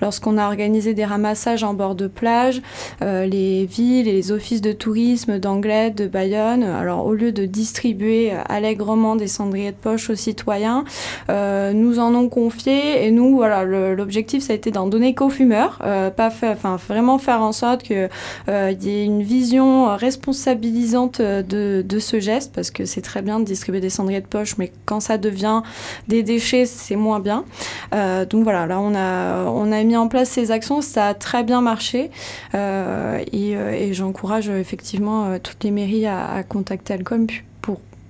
lorsqu'on 0.00 0.38
a 0.38 0.46
organisé 0.46 0.69
des 0.70 1.04
ramassages 1.04 1.64
en 1.64 1.74
bord 1.74 1.94
de 1.94 2.06
plage, 2.06 2.62
les 3.00 3.66
villes 3.66 4.08
et 4.08 4.12
les 4.12 4.32
offices 4.32 4.60
de 4.60 4.72
tourisme 4.72 5.38
d'Anglais, 5.38 5.90
de 5.90 6.06
Bayonne. 6.06 6.62
Alors 6.62 7.06
au 7.06 7.14
lieu 7.14 7.32
de 7.32 7.44
distribuer 7.44 8.32
allègrement 8.48 9.16
des 9.16 9.26
cendriers 9.26 9.72
de 9.72 9.76
poche 9.76 10.10
aux 10.10 10.14
citoyens, 10.14 10.84
euh, 11.28 11.72
nous 11.72 11.98
en 11.98 12.14
ont 12.14 12.28
confié 12.28 13.06
et 13.06 13.10
nous, 13.10 13.36
voilà, 13.36 13.64
l'objectif 13.64 14.42
ça 14.42 14.52
a 14.52 14.56
été 14.56 14.70
d'en 14.70 14.86
donner 14.86 15.14
qu'aux 15.14 15.30
fumeurs, 15.30 15.78
euh, 15.84 16.10
pas 16.10 16.30
faire, 16.30 16.52
enfin 16.52 16.76
vraiment 16.88 17.18
faire 17.18 17.42
en 17.42 17.52
sorte 17.52 17.82
qu'il 17.82 18.08
euh, 18.48 18.74
y 18.80 18.90
ait 18.90 19.04
une 19.04 19.22
vision 19.22 19.94
responsabilisante 19.96 21.20
de, 21.20 21.84
de 21.86 21.98
ce 21.98 22.20
geste 22.20 22.52
parce 22.54 22.70
que 22.70 22.84
c'est 22.84 23.00
très 23.00 23.22
bien 23.22 23.40
de 23.40 23.44
distribuer 23.44 23.80
des 23.80 23.90
cendriers 23.90 24.20
de 24.20 24.26
poche, 24.26 24.56
mais 24.58 24.72
quand 24.84 25.00
ça 25.00 25.18
devient 25.18 25.62
des 26.08 26.22
déchets, 26.22 26.66
c'est 26.66 26.96
moins 26.96 27.20
bien. 27.20 27.44
donc 27.92 28.44
voilà, 28.44 28.66
là 28.66 28.80
on 28.80 28.94
a, 28.94 29.44
on 29.50 29.72
a 29.72 29.82
mis 29.82 29.96
en 29.96 30.08
place 30.08 30.30
ces 30.30 30.49
actions, 30.50 30.80
ça 30.80 31.08
a 31.08 31.14
très 31.14 31.42
bien 31.44 31.60
marché. 31.60 32.10
Et, 32.54 33.56
et 33.80 33.94
j'encourage 33.94 34.48
euh, 34.48 34.58
effectivement 34.58 35.26
euh, 35.26 35.38
toutes 35.42 35.64
les 35.64 35.70
mairies 35.70 36.06
à, 36.06 36.42
contacter 36.42 36.94
Alcom 36.94 37.26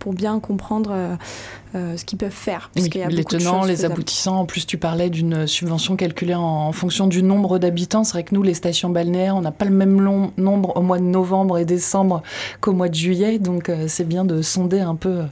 pour 0.01 0.13
bien 0.13 0.41
comprendre 0.41 1.17
euh, 1.77 1.97
ce 1.97 2.05
qu'ils 2.05 2.19
peuvent 2.19 2.33
faire. 2.33 2.73
les 2.75 3.25
tenants, 3.25 3.63
les 3.63 3.85
aboutissants. 3.85 4.41
En 4.41 4.45
plus, 4.45 4.67
tu 4.67 4.77
parlais 4.77 5.09
d'une 5.09 5.47
subvention 5.47 5.95
calculée 5.95 6.35
en, 6.35 6.73
fonction 6.73 7.07
du 7.07 7.23
nombre 7.23 7.61
d'habitants. 7.61 8.03
C'est 8.03 8.15
vrai 8.15 8.25
que 8.25 8.35
nous, 8.35 8.43
les 8.43 8.55
stations 8.55 8.91
balnéaires, 8.91 9.37
on 9.37 9.41
n'a 9.41 9.53
pas 9.53 9.67
le 9.67 9.71
même 9.71 10.01
long, 10.01 10.33
nombre 10.37 10.77
au 10.77 10.83
mois 10.83 10.99
de 10.99 11.05
novembre 11.05 11.59
et 11.59 11.65
décembre 11.65 12.25
qu'au 12.61 12.73
mois 12.73 12.89
de 12.89 12.95
juillet. 12.97 13.39
Donc, 13.39 13.69
euh, 13.69 13.85
c'est 13.87 14.09
bien 14.09 14.25
de 14.25 14.43
sonder 14.43 14.81
un 14.81 14.97
peu 14.97 15.09
euh, 15.11 15.25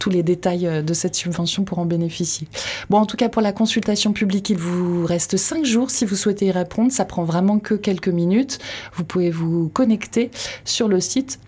tous 0.00 0.10
les 0.10 0.24
détails 0.24 0.82
de 0.84 0.94
cette 0.94 1.14
subvention 1.14 1.62
pour 1.62 1.78
en 1.78 1.84
bénéficier. 1.84 2.48
Bon, 2.90 2.98
en 2.98 3.06
tout 3.06 3.16
cas, 3.16 3.28
pour 3.28 3.42
la 3.42 3.52
consultation 3.52 4.12
publique, 4.12 4.50
il 4.50 4.58
vous 4.58 5.06
reste 5.06 5.36
cinq 5.36 5.64
jours 5.64 5.92
si 5.92 6.04
vous 6.04 6.16
souhaitez 6.16 6.46
y 6.46 6.50
répondre. 6.50 6.90
Ça 6.90 7.04
prend 7.04 7.22
vraiment 7.22 7.60
que 7.60 7.74
quelques 7.74 8.08
minutes. 8.08 8.58
Vous 8.94 9.04
pouvez 9.04 9.30
vous 9.30 9.68
connecter 9.68 10.32
sur 10.64 10.88
le 10.88 10.98
site 10.98 11.38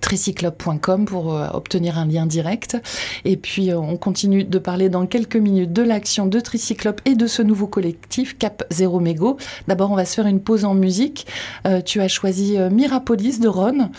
tricyclope.com 0.00 1.04
pour 1.04 1.34
euh, 1.34 1.48
obtenir 1.52 1.98
un 1.98 2.06
lien 2.06 2.26
direct. 2.26 2.76
Et 3.24 3.36
puis, 3.36 3.70
euh, 3.70 3.78
on 3.78 3.96
continue 3.96 4.44
de 4.44 4.58
parler 4.58 4.88
dans 4.88 5.06
quelques 5.06 5.36
minutes 5.36 5.72
de 5.72 5.82
l'action 5.82 6.26
de 6.26 6.40
Tricyclope 6.40 7.00
et 7.04 7.14
de 7.14 7.26
ce 7.26 7.42
nouveau 7.42 7.66
collectif 7.66 8.38
Cap 8.38 8.64
Zéro 8.70 9.00
Mégo. 9.00 9.36
D'abord, 9.68 9.90
on 9.90 9.96
va 9.96 10.04
se 10.04 10.14
faire 10.14 10.26
une 10.26 10.40
pause 10.40 10.64
en 10.64 10.74
musique. 10.74 11.26
Euh, 11.66 11.80
tu 11.80 12.00
as 12.00 12.08
choisi 12.08 12.56
Mirapolis 12.70 13.40
de 13.40 13.48
Ron 13.48 13.90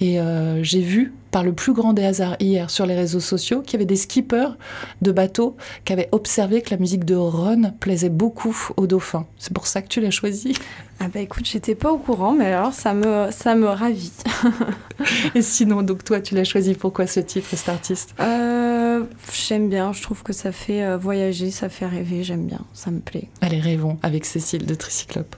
et 0.00 0.18
j'ai 0.62 0.80
vu 0.80 1.12
par 1.36 1.44
le 1.44 1.52
plus 1.52 1.74
grand 1.74 1.92
des 1.92 2.02
hasards 2.02 2.36
hier 2.40 2.70
sur 2.70 2.86
les 2.86 2.94
réseaux 2.94 3.20
sociaux 3.20 3.60
qu'il 3.60 3.74
y 3.74 3.76
avait 3.76 3.84
des 3.84 3.96
skippers 3.96 4.56
de 5.02 5.12
bateaux 5.12 5.54
qui 5.84 5.92
avaient 5.92 6.08
observé 6.10 6.62
que 6.62 6.70
la 6.70 6.78
musique 6.78 7.04
de 7.04 7.14
Ron 7.14 7.74
plaisait 7.78 8.08
beaucoup 8.08 8.56
aux 8.78 8.86
dauphins. 8.86 9.26
C'est 9.36 9.52
pour 9.52 9.66
ça 9.66 9.82
que 9.82 9.88
tu 9.88 10.00
l'as 10.00 10.10
choisi 10.10 10.54
Ah 10.98 11.08
bah 11.12 11.20
écoute, 11.20 11.44
j'étais 11.44 11.74
pas 11.74 11.92
au 11.92 11.98
courant, 11.98 12.32
mais 12.32 12.46
alors 12.46 12.72
ça 12.72 12.94
me, 12.94 13.28
ça 13.32 13.54
me 13.54 13.66
ravit. 13.66 14.12
Et 15.34 15.42
sinon, 15.42 15.82
donc 15.82 16.04
toi, 16.04 16.22
tu 16.22 16.34
l'as 16.34 16.44
choisi 16.44 16.72
pourquoi 16.72 17.06
ce 17.06 17.20
titre, 17.20 17.48
cet 17.50 17.68
artiste? 17.68 18.14
Euh, 18.18 19.04
J'aime 19.30 19.68
bien, 19.68 19.92
je 19.92 20.00
trouve 20.00 20.22
que 20.22 20.32
ça 20.32 20.52
fait 20.52 20.84
euh, 20.84 20.96
voyager, 20.96 21.50
ça 21.50 21.68
fait 21.68 21.84
rêver, 21.84 22.24
j'aime 22.24 22.46
bien, 22.46 22.60
ça 22.72 22.90
me 22.90 23.00
plaît. 23.00 23.28
Allez, 23.42 23.60
rêvons 23.60 23.98
avec 24.02 24.24
Cécile 24.24 24.64
de 24.64 24.74
Tricyclope. 24.74 25.36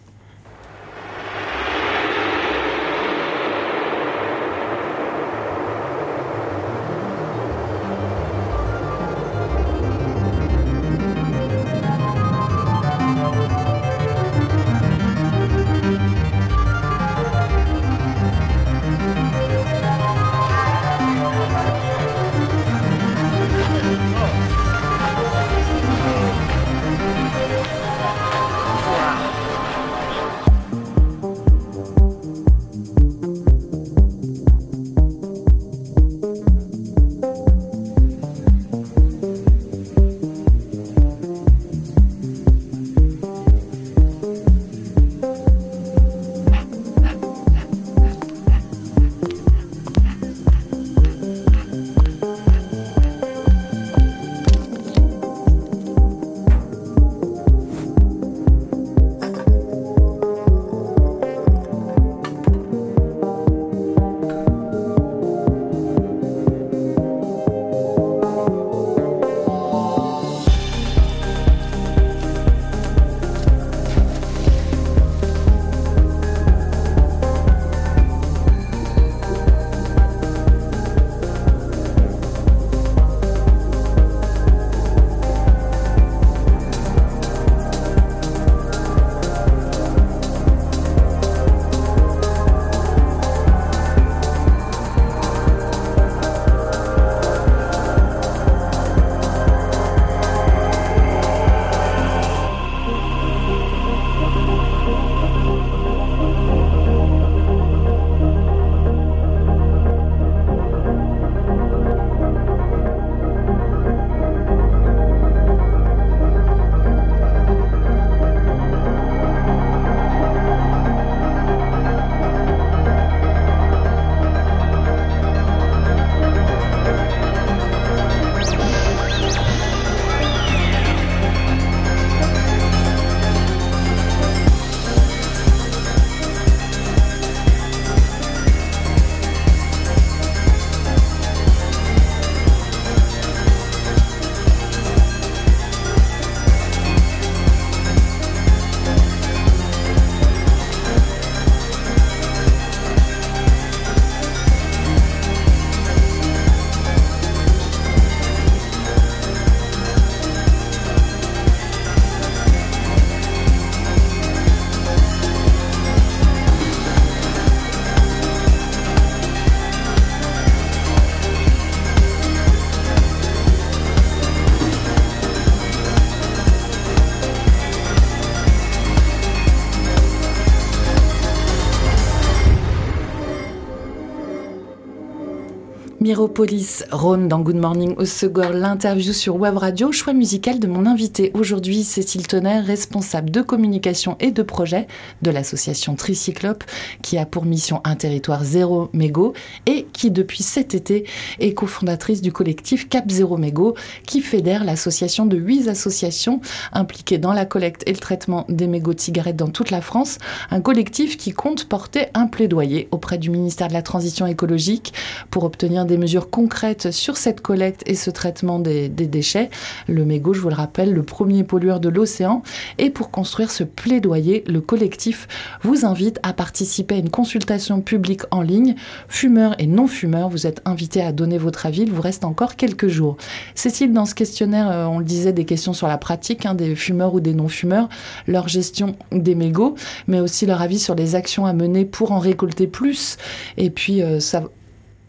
Miropolis, 186.00 186.84
Rhône 186.92 187.26
dans 187.26 187.40
Good 187.40 187.56
Morning 187.56 187.96
au 187.96 188.04
Segor, 188.04 188.50
l'interview 188.50 189.12
sur 189.12 189.34
Web 189.34 189.56
Radio, 189.56 189.90
choix 189.90 190.12
musical 190.12 190.60
de 190.60 190.68
mon 190.68 190.86
invité. 190.86 191.32
Aujourd'hui, 191.34 191.82
Cécile 191.82 192.28
Tonnerre, 192.28 192.64
responsable 192.64 193.30
de 193.30 193.42
communication 193.42 194.16
et 194.20 194.30
de 194.30 194.44
projet 194.44 194.86
de 195.22 195.32
l'association 195.32 195.96
Tricyclope, 195.96 196.62
qui 197.02 197.18
a 197.18 197.26
pour 197.26 197.44
mission 197.44 197.80
un 197.82 197.96
territoire 197.96 198.44
zéro 198.44 198.90
mégot 198.92 199.32
et 199.66 199.88
qui 199.92 200.12
depuis 200.12 200.44
cet 200.44 200.72
été 200.72 201.04
est 201.40 201.52
cofondatrice 201.52 202.22
du 202.22 202.30
collectif 202.30 202.88
Cap 202.88 203.10
Zéro 203.10 203.36
Mégot, 203.36 203.74
qui 204.06 204.20
fédère 204.20 204.62
l'association 204.62 205.26
de 205.26 205.36
huit 205.36 205.66
associations 205.66 206.40
impliquées 206.72 207.18
dans 207.18 207.32
la 207.32 207.44
collecte 207.44 207.82
et 207.86 207.92
le 207.92 207.98
traitement 207.98 208.46
des 208.48 208.68
mégots 208.68 208.94
de 208.94 209.00
cigarettes 209.00 209.34
dans 209.34 209.50
toute 209.50 209.72
la 209.72 209.80
France, 209.80 210.18
un 210.52 210.60
collectif 210.60 211.16
qui 211.16 211.32
compte 211.32 211.64
porter 211.64 212.06
un 212.14 212.28
plaidoyer 212.28 212.86
auprès 212.92 213.18
du 213.18 213.30
ministère 213.30 213.66
de 213.66 213.72
la 213.72 213.82
Transition 213.82 214.28
écologique 214.28 214.94
pour 215.30 215.42
obtenir 215.42 215.86
des 215.88 215.98
mesures 215.98 216.30
concrètes 216.30 216.92
sur 216.92 217.16
cette 217.16 217.40
collecte 217.40 217.82
et 217.86 217.96
ce 217.96 218.10
traitement 218.10 218.60
des, 218.60 218.88
déchets. 218.88 219.50
Le 219.88 220.04
mégot, 220.04 220.34
je 220.34 220.40
vous 220.40 220.48
le 220.48 220.54
rappelle, 220.54 220.92
le 220.92 221.02
premier 221.02 221.42
pollueur 221.42 221.80
de 221.80 221.88
l'océan. 221.88 222.42
Et 222.78 222.90
pour 222.90 223.10
construire 223.10 223.50
ce 223.50 223.64
plaidoyer, 223.64 224.44
le 224.46 224.60
collectif 224.60 225.26
vous 225.62 225.84
invite 225.84 226.20
à 226.22 226.32
participer 226.32 226.94
à 226.94 226.98
une 226.98 227.10
consultation 227.10 227.80
publique 227.80 228.22
en 228.30 228.42
ligne. 228.42 228.76
Fumeurs 229.08 229.56
et 229.58 229.66
non-fumeurs, 229.66 230.28
vous 230.28 230.46
êtes 230.46 230.60
invités 230.64 231.02
à 231.02 231.10
donner 231.10 231.38
votre 231.38 231.66
avis. 231.66 231.82
Il 231.82 231.92
vous 231.92 232.02
reste 232.02 232.24
encore 232.24 232.54
quelques 232.54 232.88
jours. 232.88 233.16
Cécile, 233.56 233.92
dans 233.92 234.04
ce 234.04 234.14
questionnaire, 234.14 234.70
euh, 234.70 234.84
on 234.86 234.98
le 235.00 235.04
disait, 235.04 235.32
des 235.32 235.44
questions 235.44 235.72
sur 235.72 235.88
la 235.88 235.98
pratique 235.98 236.46
hein, 236.46 236.54
des 236.54 236.76
fumeurs 236.76 237.14
ou 237.14 237.20
des 237.20 237.34
non-fumeurs, 237.34 237.88
leur 238.26 238.46
gestion 238.46 238.94
des 239.10 239.34
mégots, 239.34 239.74
mais 240.06 240.20
aussi 240.20 240.46
leur 240.46 240.60
avis 240.60 240.78
sur 240.78 240.94
les 240.94 241.14
actions 241.14 241.46
à 241.46 241.52
mener 241.52 241.84
pour 241.84 242.12
en 242.12 242.18
récolter 242.18 242.66
plus. 242.66 243.16
Et 243.56 243.70
puis, 243.70 244.02
euh, 244.02 244.20
ça, 244.20 244.42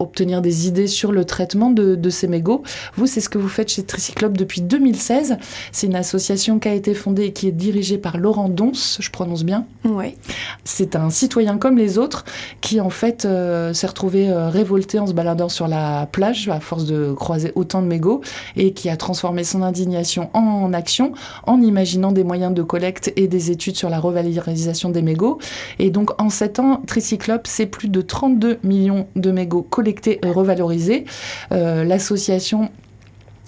obtenir 0.00 0.42
des 0.42 0.66
idées 0.66 0.86
sur 0.86 1.12
le 1.12 1.24
traitement 1.24 1.70
de, 1.70 2.10
ces 2.10 2.26
mégots. 2.26 2.62
Vous, 2.96 3.06
c'est 3.06 3.20
ce 3.20 3.28
que 3.28 3.38
vous 3.38 3.48
faites 3.48 3.68
chez 3.68 3.84
Tricyclope 3.84 4.36
depuis 4.36 4.62
2016. 4.62 5.36
C'est 5.70 5.86
une 5.86 5.94
association 5.94 6.58
qui 6.58 6.68
a 6.68 6.74
été 6.74 6.94
fondée 6.94 7.24
et 7.26 7.32
qui 7.32 7.46
est 7.46 7.52
dirigée 7.52 7.98
par 7.98 8.16
Laurent 8.16 8.48
Donce, 8.48 8.98
je 9.00 9.10
prononce 9.10 9.44
bien 9.44 9.66
Oui. 9.84 10.16
C'est 10.64 10.96
un 10.96 11.10
citoyen 11.10 11.58
comme 11.58 11.78
les 11.78 11.98
autres 11.98 12.24
qui, 12.60 12.80
en 12.80 12.90
fait, 12.90 13.24
euh, 13.24 13.72
s'est 13.72 13.86
retrouvé 13.86 14.30
euh, 14.30 14.48
révolté 14.48 14.98
en 14.98 15.06
se 15.06 15.12
baladant 15.12 15.48
sur 15.48 15.68
la 15.68 16.08
plage 16.10 16.48
à 16.48 16.58
force 16.58 16.86
de 16.86 17.12
croiser 17.12 17.52
autant 17.54 17.82
de 17.82 17.86
mégots 17.86 18.22
et 18.56 18.72
qui 18.72 18.88
a 18.88 18.96
transformé 18.96 19.44
son 19.44 19.62
indignation 19.62 20.30
en 20.32 20.72
action 20.72 21.12
en 21.46 21.60
imaginant 21.60 22.10
des 22.10 22.24
moyens 22.24 22.54
de 22.54 22.62
collecte 22.62 23.12
et 23.16 23.28
des 23.28 23.50
études 23.50 23.76
sur 23.76 23.90
la 23.90 24.00
revalorisation 24.00 24.90
des 24.90 25.02
mégots. 25.02 25.38
Et 25.78 25.90
donc, 25.90 26.20
en 26.20 26.30
7 26.30 26.58
ans, 26.58 26.82
Tricyclope, 26.86 27.46
c'est 27.46 27.66
plus 27.66 27.88
de 27.88 28.00
32 28.00 28.58
millions 28.64 29.06
de 29.14 29.30
mégots 29.30 29.62
collectés 29.62 29.89
revalorisé. 30.24 31.04
Euh, 31.52 31.84
l'association 31.84 32.70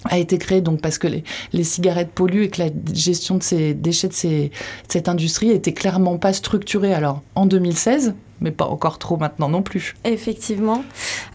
a 0.05 0.17
été 0.17 0.37
créée 0.37 0.61
donc 0.61 0.81
parce 0.81 0.97
que 0.97 1.07
les, 1.07 1.63
cigarettes 1.63 2.11
polluent 2.11 2.43
et 2.43 2.49
que 2.49 2.61
la 2.61 2.69
gestion 2.93 3.37
de 3.37 3.43
ces 3.43 3.73
déchets 3.73 4.09
de, 4.09 4.13
ces, 4.13 4.49
de 4.49 4.51
cette 4.89 5.07
industrie 5.07 5.49
était 5.49 5.73
clairement 5.73 6.17
pas 6.17 6.33
structurée. 6.33 6.93
Alors 6.93 7.21
en 7.35 7.45
2016, 7.45 8.13
mais 8.43 8.51
pas 8.51 8.65
encore 8.65 8.99
trop 8.99 9.17
maintenant 9.17 9.49
non 9.49 9.63
plus. 9.63 9.95
Effectivement. 10.03 10.83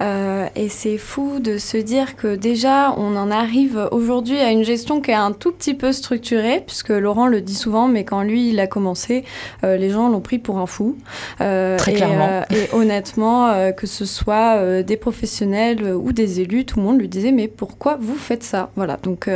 Euh, 0.01 0.47
et 0.55 0.69
c'est 0.69 0.99
fou 0.99 1.41
de 1.41 1.59
se 1.59 1.79
dire 1.79 2.17
que 2.17 2.37
déjà, 2.37 2.95
on 2.97 3.17
en 3.17 3.31
arrive 3.31 3.89
aujourd'hui 3.91 4.39
à 4.39 4.53
une 4.53 4.63
gestion 4.63 5.01
qui 5.01 5.11
est 5.11 5.15
un 5.15 5.33
tout 5.33 5.51
petit 5.51 5.75
peu 5.75 5.93
structurée, 5.93 6.63
puisque 6.65 6.91
Laurent 6.91 7.27
le 7.27 7.41
dit 7.41 7.55
souvent, 7.55 7.89
mais 7.89 8.05
quand 8.05 8.23
lui, 8.23 8.51
il 8.51 8.61
a 8.61 8.67
commencé, 8.67 9.25
euh, 9.65 9.77
les 9.77 9.91
gens 9.91 10.09
l'ont 10.09 10.21
pris 10.21 10.39
pour 10.39 10.59
un 10.59 10.67
fou. 10.67 10.97
Euh, 11.41 11.79
Très 11.79 11.95
clairement. 11.95 12.43
et 12.51 12.69
honnêtement, 12.75 13.73
que 13.73 13.87
ce 13.87 14.05
soit 14.05 14.83
des 14.83 14.97
professionnels 14.97 15.95
ou 15.95 16.13
des 16.13 16.41
élus, 16.41 16.67
tout 16.67 16.79
le 16.79 16.85
monde 16.85 17.01
lui 17.01 17.09
disait, 17.09 17.33
mais 17.33 17.49
pourquoi 17.49 17.97
vous 17.99 18.17
faites 18.17 18.43
ça? 18.43 18.71
Voilà. 18.77 18.99
Donc 19.03 19.31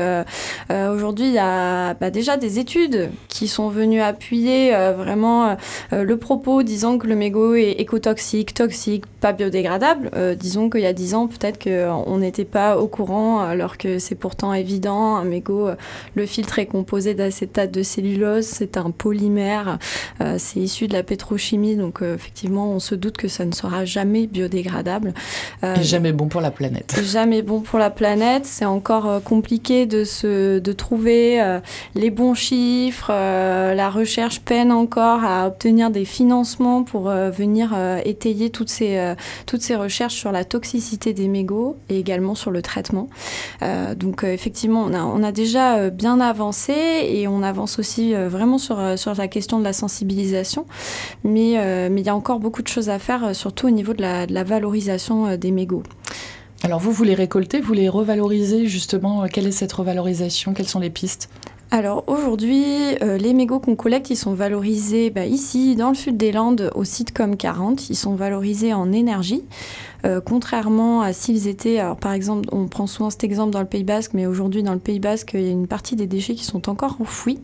aujourd'hui, 0.71 1.27
il 1.27 1.33
y 1.33 1.39
a 1.39 1.95
bah, 1.95 2.11
déjà 2.11 2.37
des 2.37 2.59
études 2.59 3.11
qui 3.29 3.49
sont 3.49 3.69
venues 3.69 4.03
appuyer 4.03 4.73
vraiment 4.97 5.57
le 5.91 6.17
propos 6.17 6.63
disant 6.63 6.99
que 6.99 7.07
le 7.07 7.17
mégot 7.17 7.55
écotoxique, 7.71 8.55
toxique, 8.55 9.05
pas 9.21 9.33
biodégradable. 9.33 10.11
Euh, 10.15 10.35
disons 10.35 10.69
qu'il 10.69 10.81
y 10.81 10.87
a 10.87 10.93
10 10.93 11.15
ans, 11.15 11.29
peut-être 11.29 11.63
qu'on 11.63 12.19
n'était 12.19 12.45
pas 12.45 12.77
au 12.77 12.89
courant, 12.89 13.41
alors 13.41 13.79
que 13.79 13.99
c'est 13.99 14.17
pourtant 14.17 14.53
évident. 14.53 15.17
Un 15.17 15.25
mégot, 15.25 15.69
euh, 15.69 15.75
le 16.15 16.27
filtre 16.27 16.59
est 16.59 16.67
composé 16.67 17.15
d'acétate 17.15 17.71
de 17.71 17.83
cellulose, 17.83 18.45
c'est 18.45 18.77
un 18.77 18.91
polymère, 18.91 19.79
euh, 20.21 20.37
c'est 20.39 20.61
issu 20.61 20.89
de 20.89 20.93
la 20.93 21.05
pétrochimie, 21.05 21.77
donc 21.77 22.03
effectivement, 22.03 22.71
on 22.73 22.81
se 22.81 22.95
doute 22.95 23.17
que 23.17 23.29
ça 23.29 23.45
ne 23.45 23.53
sera 23.53 23.85
jamais 23.85 24.27
biodégradable. 24.27 25.15
Et 25.63 25.83
jamais 25.83 26.13
bon 26.13 26.27
pour 26.27 26.41
la 26.41 26.51
planète. 26.51 27.01
Jamais 27.13 27.43
bon 27.43 27.61
pour 27.61 27.79
la 27.79 27.91
planète. 27.91 28.47
C'est 28.47 28.65
encore 28.65 29.23
compliqué 29.23 29.87
de, 29.87 30.05
se, 30.05 30.59
de 30.59 30.73
trouver 30.73 31.59
les 31.95 32.11
bons 32.11 32.35
chiffres. 32.35 33.11
la 33.11 33.91
recherche 33.91 34.41
peine 34.41 34.73
encore 34.73 35.25
à 35.25 35.47
obtenir 35.47 35.91
des 35.91 36.05
financements 36.05 36.83
pour 36.83 37.11
venir 37.11 37.52
euh, 37.61 38.01
étayer 38.05 38.51
toutes 38.51 38.69
ces, 38.69 38.97
euh, 38.97 39.15
toutes 39.47 39.63
ces 39.63 39.77
recherches 39.77 40.15
sur 40.15 40.33
la 40.33 40.45
toxicité 40.45 41.13
des 41.13 41.29
mégots 41.29 41.77
et 41.89 41.99
également 41.99 42.35
sur 42.35 42.51
le 42.51 42.63
traitement. 42.63 43.09
Euh, 43.63 43.95
donc 43.95 44.25
effectivement, 44.25 44.83
on 44.85 45.23
a, 45.23 45.33
déjà 45.33 45.89
bien 45.89 46.21
avancé 46.21 46.73
et 46.73 47.27
on 47.27 47.43
avance 47.43 47.79
aussi 47.79 48.13
vraiment 48.13 48.59
sur, 48.59 48.99
sur 48.99 49.15
la 49.15 49.29
question 49.29 49.59
de 49.59 49.65
la 49.65 49.73
sensibilisation. 49.73 50.67
Mais, 51.25 51.89
mais 51.89 52.03
il 52.03 52.07
y 52.07 52.11
a 52.11 52.15
encore 52.15 52.39
beaucoup 52.39 52.61
de 52.61 52.69
choses 52.69 52.91
à 52.91 52.99
faire, 52.99 53.35
surtout 53.35 53.69
au 53.69 53.71
niveau 53.71 53.95
de 53.95 54.03
la, 54.03 54.27
de 54.27 54.35
la 54.35 54.45
valorisation 54.45 55.37
des 55.39 55.51
mégots. 55.51 55.83
Alors 56.65 56.81
vous, 56.81 56.93
vous 56.93 57.05
les 57.05 57.15
récoltez, 57.15 57.61
vous 57.61 57.73
les 57.73 57.89
revalorisez 57.89 58.67
justement. 58.67 59.27
Quelle 59.27 59.47
est 59.47 59.53
cette 59.53 59.73
revalorisation? 59.73 60.53
Quelles 60.53 60.69
sont 60.69 60.81
les 60.81 60.91
pistes? 60.91 61.31
Alors 61.75 62.05
aujourd'hui, 62.07 62.67
euh, 63.01 63.17
les 63.17 63.33
mégots 63.33 63.59
qu'on 63.59 63.77
collecte, 63.77 64.11
ils 64.11 64.17
sont 64.17 64.35
valorisés 64.35 65.09
bah, 65.09 65.25
ici, 65.25 65.75
dans 65.75 65.89
le 65.89 65.95
sud 65.95 66.19
des 66.19 66.31
Landes, 66.31 66.71
au 66.75 66.85
site 66.85 67.15
comme 67.15 67.35
40. 67.35 67.89
Ils 67.89 67.97
sont 67.97 68.15
valorisés 68.15 68.75
en 68.75 68.93
énergie. 68.93 69.43
Euh, 70.05 70.21
contrairement 70.21 71.03
à 71.03 71.13
s'ils 71.13 71.49
étaient, 71.49 71.79
alors 71.79 71.97
par 71.97 72.13
exemple, 72.13 72.49
on 72.53 72.67
prend 72.67 72.87
souvent 72.87 73.11
cet 73.11 73.25
exemple 73.25 73.51
dans 73.51 73.61
le 73.61 73.67
Pays 73.67 73.85
Basque, 73.85 74.13
mais 74.15 74.27
aujourd'hui 74.27 74.63
dans 74.63 74.73
le 74.73 74.79
Pays 74.79 75.01
Basque, 75.01 75.33
il 75.35 75.43
y 75.43 75.49
a 75.49 75.51
une 75.51 75.69
partie 75.69 75.97
des 75.97 76.07
déchets 76.07 76.35
qui 76.35 76.45
sont 76.45 76.69
encore 76.69 76.97
enfouis. 77.01 77.39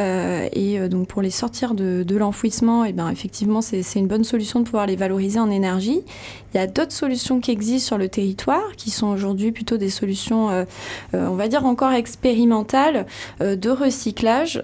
Euh, 0.00 0.48
et 0.52 0.78
euh, 0.78 0.88
donc 0.88 1.08
pour 1.08 1.22
les 1.22 1.30
sortir 1.30 1.74
de, 1.74 2.02
de 2.02 2.16
l'enfouissement, 2.16 2.84
et 2.84 2.90
eh 2.90 2.92
ben 2.92 3.10
effectivement 3.10 3.60
c'est 3.60 3.82
une 3.96 4.06
bonne 4.06 4.24
solution 4.24 4.60
de 4.60 4.64
pouvoir 4.64 4.86
les 4.86 4.96
valoriser 4.96 5.38
en 5.38 5.50
énergie. 5.50 6.02
Il 6.54 6.56
y 6.56 6.60
a 6.60 6.66
d'autres 6.66 6.92
solutions 6.92 7.40
qui 7.40 7.50
existent 7.50 7.88
sur 7.88 7.98
le 7.98 8.08
territoire, 8.08 8.72
qui 8.76 8.90
sont 8.90 9.08
aujourd'hui 9.08 9.52
plutôt 9.52 9.76
des 9.76 9.90
solutions, 9.90 10.48
on 11.12 11.34
va 11.34 11.48
dire 11.48 11.66
encore 11.66 11.92
expérimentales, 11.92 13.06
de 13.40 13.68
recyclage 13.68 14.62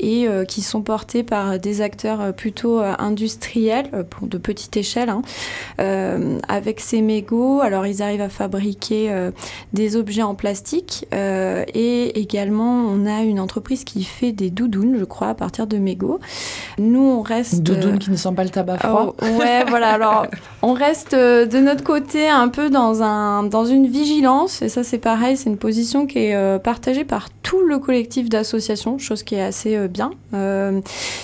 et 0.00 0.26
qui 0.48 0.62
sont 0.62 0.80
portées 0.80 1.22
par 1.22 1.58
des 1.58 1.82
acteurs 1.82 2.32
plutôt 2.34 2.80
industriels, 2.80 3.90
de 4.22 4.38
petite 4.38 4.76
échelle. 4.78 5.10
Hein. 5.10 5.22
Euh, 6.14 6.38
avec 6.48 6.80
ces 6.80 7.00
mégots. 7.00 7.60
Alors 7.60 7.86
ils 7.86 8.02
arrivent 8.02 8.20
à 8.20 8.28
fabriquer 8.28 9.10
euh, 9.10 9.30
des 9.72 9.96
objets 9.96 10.22
en 10.22 10.34
plastique 10.34 11.06
euh, 11.14 11.64
et 11.74 12.18
également 12.20 12.84
on 12.86 13.06
a 13.06 13.22
une 13.22 13.40
entreprise 13.40 13.84
qui 13.84 14.04
fait 14.04 14.32
des 14.32 14.50
doudounes, 14.50 14.96
je 14.98 15.04
crois, 15.04 15.28
à 15.28 15.34
partir 15.34 15.66
de 15.66 15.78
mégots. 15.78 16.20
Nous 16.78 17.00
on 17.00 17.22
reste 17.22 17.62
doudounes 17.62 17.98
qui 17.98 18.10
ne 18.10 18.16
sont 18.16 18.34
pas 18.34 18.44
le 18.44 18.50
tabac 18.50 18.78
froid. 18.78 19.14
Oh, 19.20 19.24
ouais, 19.38 19.64
voilà. 19.68 19.90
Alors 19.90 20.26
on 20.62 20.72
reste 20.72 21.14
de 21.14 21.60
notre 21.60 21.84
côté 21.84 22.28
un 22.28 22.48
peu 22.48 22.70
dans 22.70 23.02
un 23.02 23.44
dans 23.44 23.64
une 23.64 23.86
vigilance 23.86 24.62
et 24.62 24.68
ça 24.68 24.84
c'est 24.84 24.98
pareil, 24.98 25.36
c'est 25.36 25.50
une 25.50 25.58
position 25.58 26.06
qui 26.06 26.18
est 26.18 26.58
partagée 26.62 27.04
par 27.04 27.28
tout 27.42 27.60
le 27.60 27.78
collectif 27.78 28.28
d'associations, 28.28 28.98
chose 28.98 29.22
qui 29.22 29.34
est 29.34 29.42
assez 29.42 29.88
bien. 29.88 30.10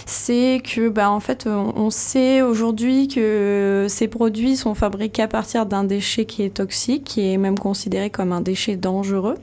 c'est 0.07 0.63
que 0.63 0.89
bah 0.89 1.11
en 1.11 1.21
fait 1.21 1.47
on 1.47 1.91
sait 1.91 2.43
aujourd'hui 2.43 3.09
que 3.09 3.87
ces 3.89 4.09
produits 4.09 4.57
sont 4.57 4.75
fabriqués 4.81 5.23
à 5.23 5.29
partir 5.29 5.67
d'un 5.67 5.85
déchet 5.85 6.25
qui 6.25 6.43
est 6.43 6.55
toxique, 6.55 7.05
qui 7.05 7.33
est 7.33 7.37
même 7.37 7.59
considéré 7.59 8.09
comme 8.09 8.33
un 8.33 8.41
déchet 8.41 8.77
dangereux. 8.77 9.37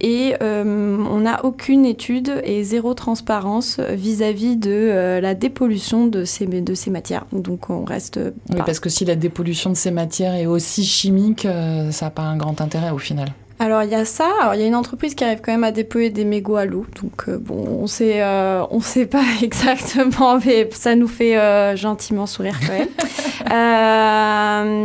Et 0.00 0.34
euh, 0.42 0.96
on 1.10 1.20
n'a 1.20 1.44
aucune 1.44 1.84
étude 1.84 2.40
et 2.44 2.64
zéro 2.64 2.94
transparence 2.94 3.78
vis-à-vis 3.78 4.56
de 4.56 4.70
euh, 4.70 5.20
la 5.20 5.34
dépollution 5.34 6.06
de 6.06 6.24
ces, 6.24 6.46
de 6.46 6.74
ces 6.74 6.90
matières. 6.90 7.26
Donc 7.32 7.68
on 7.68 7.84
reste... 7.84 8.18
Oui, 8.48 8.60
parce 8.64 8.80
que 8.80 8.88
si 8.88 9.04
la 9.04 9.16
dépollution 9.16 9.68
de 9.68 9.76
ces 9.76 9.90
matières 9.90 10.34
est 10.34 10.46
aussi 10.46 10.84
chimique, 10.84 11.44
euh, 11.44 11.90
ça 11.90 12.06
n'a 12.06 12.10
pas 12.10 12.22
un 12.22 12.38
grand 12.38 12.62
intérêt 12.62 12.90
au 12.90 12.98
final. 12.98 13.28
Alors 13.60 13.82
il 13.82 13.90
y 13.90 13.94
a 13.94 14.06
ça, 14.06 14.26
alors 14.40 14.54
il 14.54 14.62
y 14.62 14.64
a 14.64 14.66
une 14.66 14.74
entreprise 14.74 15.14
qui 15.14 15.22
arrive 15.22 15.40
quand 15.42 15.52
même 15.52 15.64
à 15.64 15.70
déployer 15.70 16.08
des 16.08 16.24
mégots 16.24 16.56
à 16.56 16.64
l'eau, 16.64 16.86
donc 17.02 17.24
euh, 17.28 17.36
bon, 17.36 17.62
on 17.82 17.86
sait, 17.86 18.22
euh, 18.22 18.64
on 18.70 18.80
sait 18.80 19.04
pas 19.04 19.22
exactement, 19.42 20.38
mais 20.38 20.66
ça 20.72 20.96
nous 20.96 21.06
fait 21.06 21.36
euh, 21.36 21.76
gentiment 21.76 22.24
sourire 22.26 22.58
quand 22.66 22.72
même. 22.72 22.88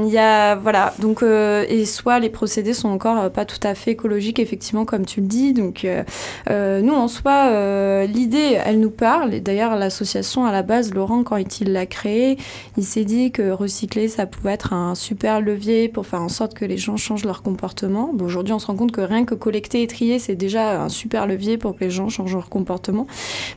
Il 0.06 0.12
y 0.12 0.18
a 0.18 0.56
voilà, 0.56 0.94
donc 1.00 1.24
et 1.24 1.86
soit 1.86 2.20
les 2.20 2.30
procédés 2.30 2.74
sont 2.74 2.90
encore 2.90 3.30
pas 3.30 3.46
tout 3.46 3.60
à 3.62 3.76
fait 3.76 3.92
écologiques 3.92 4.40
effectivement 4.40 4.86
comme 4.86 5.06
tu 5.06 5.22
le 5.22 5.28
dis, 5.28 5.54
donc 5.54 5.86
nous 6.50 6.94
en 6.94 7.08
soi 7.08 8.06
l'idée 8.08 8.60
elle 8.66 8.80
nous 8.80 8.90
parle. 8.90 9.36
Et 9.36 9.40
d'ailleurs 9.40 9.76
l'association 9.76 10.46
à 10.46 10.52
la 10.52 10.64
base 10.64 10.94
Laurent 10.94 11.24
quand 11.24 11.38
il 11.60 11.74
l'a 11.74 11.86
créé, 11.86 12.38
il 12.78 12.84
s'est 12.84 13.04
dit 13.04 13.32
que 13.32 13.52
recycler 13.52 14.08
ça 14.08 14.26
pouvait 14.26 14.54
être 14.54 14.74
un 14.74 14.96
super 14.96 15.42
levier 15.42 15.88
pour 15.88 16.08
faire 16.08 16.22
en 16.22 16.30
sorte 16.30 16.56
que 16.56 16.66
les 16.66 16.78
gens 16.78 16.98
changent 16.98 17.26
leur 17.26 17.44
comportement. 17.44 18.10
Bon, 18.14 18.26
aujourd'hui 18.26 18.54
on 18.54 18.60
se 18.66 18.72
rend 18.72 18.78
compte 18.78 18.92
que 18.92 19.02
rien 19.02 19.26
que 19.26 19.36
collecter 19.36 19.84
et 19.84 19.88
trier, 19.88 20.18
c'est 20.18 20.36
déjà 20.36 20.82
un 20.82 20.90
super 20.90 21.28
levier 21.28 21.58
pour 21.58 21.76
que 21.76 21.84
les 21.84 21.92
gens 21.92 22.10
changent 22.10 22.34
leur 22.34 22.50
comportement. 22.50 23.06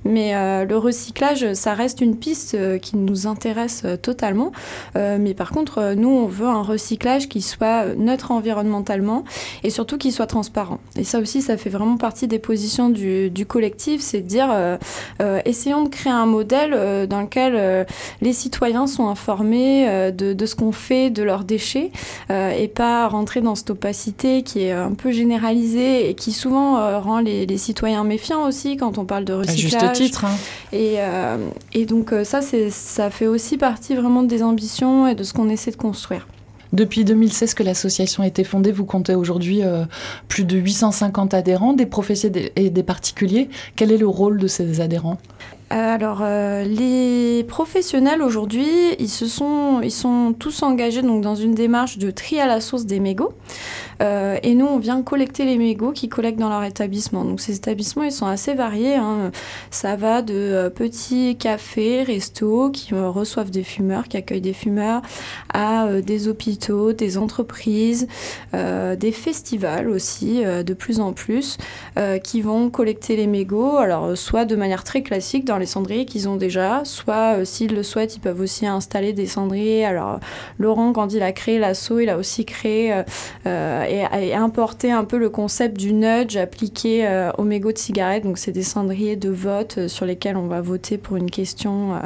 Mais 0.05 0.33
le 0.65 0.77
recyclage, 0.77 1.55
ça 1.55 1.75
reste 1.75 2.01
une 2.01 2.17
piste 2.17 2.57
qui 2.81 2.97
nous 2.97 3.27
intéresse 3.27 3.85
totalement. 4.03 4.53
mais 4.95 5.35
par 5.35 5.51
contre, 5.51 5.95
nous, 5.95 6.11
on 6.11 6.27
veut 6.27 6.47
un 6.47 6.63
recyclage 6.63 7.29
qui 7.29 7.41
soit 7.41 7.95
neutre 7.97 8.31
environnementalement 8.31 9.25
et 9.63 9.71
surtout 9.71 9.99
qui 9.99 10.13
soit 10.13 10.27
transparent. 10.27 10.79
Et 10.97 11.05
ça 11.05 11.21
aussi, 11.21 11.41
ça 11.41 11.57
fait 11.57 11.71
vraiment 11.71 11.97
partie 11.97 12.29
des 12.29 12.39
positions 12.39 12.91
du, 12.91 13.47
collectif, 13.47 14.01
c'est 14.01 14.21
de 14.21 14.27
dire, 14.27 14.79
essayons 15.45 15.85
de 15.85 15.89
créer 15.89 16.13
un 16.13 16.27
modèle 16.27 17.07
dans 17.09 17.23
lequel 17.23 17.87
les 18.21 18.33
citoyens 18.33 18.87
sont 18.87 19.09
informés 19.09 20.13
de, 20.13 20.47
ce 20.47 20.55
qu'on 20.55 20.73
fait 20.73 21.11
de 21.11 21.23
leurs 21.23 21.45
déchets 21.45 21.91
euh, 22.31 22.51
et 22.51 22.69
pas 22.69 23.09
rentrer 23.09 23.41
dans 23.41 23.55
cette 23.55 23.71
opacité 23.71 24.43
qui 24.43 24.65
est 24.65 24.73
un 24.73 24.93
peu 24.99 25.11
généralisée 25.13 26.11
et 26.11 26.15
qui 26.15 26.33
souvent 26.33 26.79
euh, 26.79 26.99
rend 26.99 27.21
les, 27.21 27.57
citoyens 27.57 28.05
méfiants 28.05 28.47
aussi 28.47 28.77
quand 28.77 28.99
on 28.99 29.05
parle 29.05 29.25
de 29.25 29.33
recyclage. 29.33 29.83
À 29.83 29.95
juste 29.95 30.05
titre. 30.05 30.25
Hein. 30.27 30.37
Et, 30.73 30.97
euh, 30.99 31.37
et 31.73 31.87
donc 31.87 32.13
ça, 32.25 32.41
ça 32.43 33.11
fait 33.11 33.27
aussi 33.27 33.57
partie 33.57 33.95
vraiment 33.95 34.23
des 34.23 34.43
ambitions 34.43 35.07
et 35.07 35.15
de 35.15 35.23
ce 35.23 35.33
qu'on 35.33 35.49
essaie 35.49 35.71
de 35.71 35.77
construire. 35.77 36.27
Depuis 36.73 37.05
2016 37.05 37.55
que 37.55 37.63
l'association 37.63 38.23
a 38.23 38.27
été 38.27 38.45
fondée, 38.45 38.73
vous 38.73 38.85
comptez 38.85 39.15
aujourd'hui 39.15 39.63
plus 40.29 40.45
de 40.45 40.59
850 40.59 41.33
adhérents, 41.33 41.73
des 41.73 41.87
professionnels 41.87 42.51
et 42.57 42.69
des 42.69 42.83
particuliers. 42.83 43.49
Quel 43.75 43.91
est 43.91 43.97
le 43.97 44.07
rôle 44.07 44.39
de 44.39 44.47
ces 44.47 44.83
adhérents? 44.83 45.19
Alors, 45.71 46.21
euh, 46.23 46.65
les 46.65 47.45
professionnels 47.45 48.23
aujourd'hui, 48.23 48.69
ils 48.99 49.09
se 49.09 49.27
sont, 49.27 50.35
tous 50.39 50.63
engagés 50.63 51.03
dans 51.03 51.35
une 51.35 51.55
démarche 51.55 51.99
de 51.99 52.11
tri 52.11 52.41
à 52.41 52.47
la 52.47 52.61
source 52.61 52.87
des 52.87 53.01
mégots. 53.01 53.35
Euh, 54.01 54.39
et 54.43 54.55
nous, 54.55 54.65
on 54.65 54.79
vient 54.79 55.03
collecter 55.03 55.45
les 55.45 55.59
mégots 55.59 55.93
qu'ils 55.93 56.09
collectent 56.09 56.39
dans 56.39 56.49
leur 56.49 56.65
établissement. 56.65 57.25
Donc, 57.25 57.41
ces 57.41 57.57
établissements, 57.57 58.05
ils 58.05 58.13
sont 58.13 58.27
assez 58.27 58.55
variés. 58.55 58.95
Hein. 58.95 59.31
Ça 59.71 59.97
va 59.97 60.23
de 60.23 60.35
euh, 60.35 60.71
petits 60.71 61.37
cafés, 61.37 62.03
restos 62.03 62.71
qui 62.71 62.95
reçoivent 62.95 63.51
des 63.51 63.65
fumeurs, 63.65 64.09
qui 64.09 64.17
accueillent 64.17 64.41
des 64.41 64.53
fumeurs, 64.55 65.03
à 65.53 65.87
des 66.01 66.29
hôpitaux, 66.29 66.93
des 66.93 67.19
entreprises, 67.19 68.07
des 68.53 69.13
festivals 69.13 69.89
aussi, 69.89 70.43
de 70.45 70.75
plus 70.75 71.01
en 71.01 71.13
plus, 71.13 71.59
qui 72.23 72.41
vont 72.41 72.71
collecter 72.71 73.17
les 73.17 73.27
mégots. 73.27 73.77
Alors, 73.77 74.17
soit 74.17 74.45
de 74.45 74.57
manière 74.57 74.85
très 74.85 75.03
classique 75.03 75.45
dans 75.45 75.58
les 75.59 75.67
cendriers 75.67 76.05
qu'ils 76.05 76.29
ont 76.29 76.37
déjà, 76.37 76.83
soit 76.85 77.39
euh, 77.39 77.45
s'ils 77.45 77.75
le 77.75 77.83
souhaitent, 77.83 78.17
ils 78.17 78.21
peuvent 78.21 78.41
aussi 78.41 78.67
installer 78.67 79.13
des 79.13 79.27
cendriers. 79.27 79.85
Alors 79.85 80.21
Laurent, 80.59 80.93
quand 80.93 81.13
il 81.13 81.23
a 81.23 81.33
créé 81.33 81.59
l'assaut, 81.59 82.01
il 82.01 82.09
a 82.09 82.17
aussi 82.17 82.45
créé 82.45 82.93
euh, 82.93 83.03
euh, 83.47 83.85
et, 83.85 84.35
importé 84.35 84.93
un 84.93 85.05
peu 85.05 85.19
le 85.19 85.31
concept 85.31 85.77
du 85.77 85.93
nudge 85.93 86.37
appliqué 86.37 87.29
aux 87.39 87.43
mégots 87.43 87.73
de 87.73 87.79
cigarettes. 87.79 88.25
Donc 88.25 88.39
c'est 88.39 88.53
des 88.53 88.63
cendriers 88.63 89.17
de 89.17 89.31
vote 89.31 89.89
sur 89.89 90.07
lesquels 90.07 90.37
on 90.37 90.47
va 90.47 90.61
voter 90.61 90.97
pour 90.97 91.17
une 91.17 91.31
question 91.31 91.99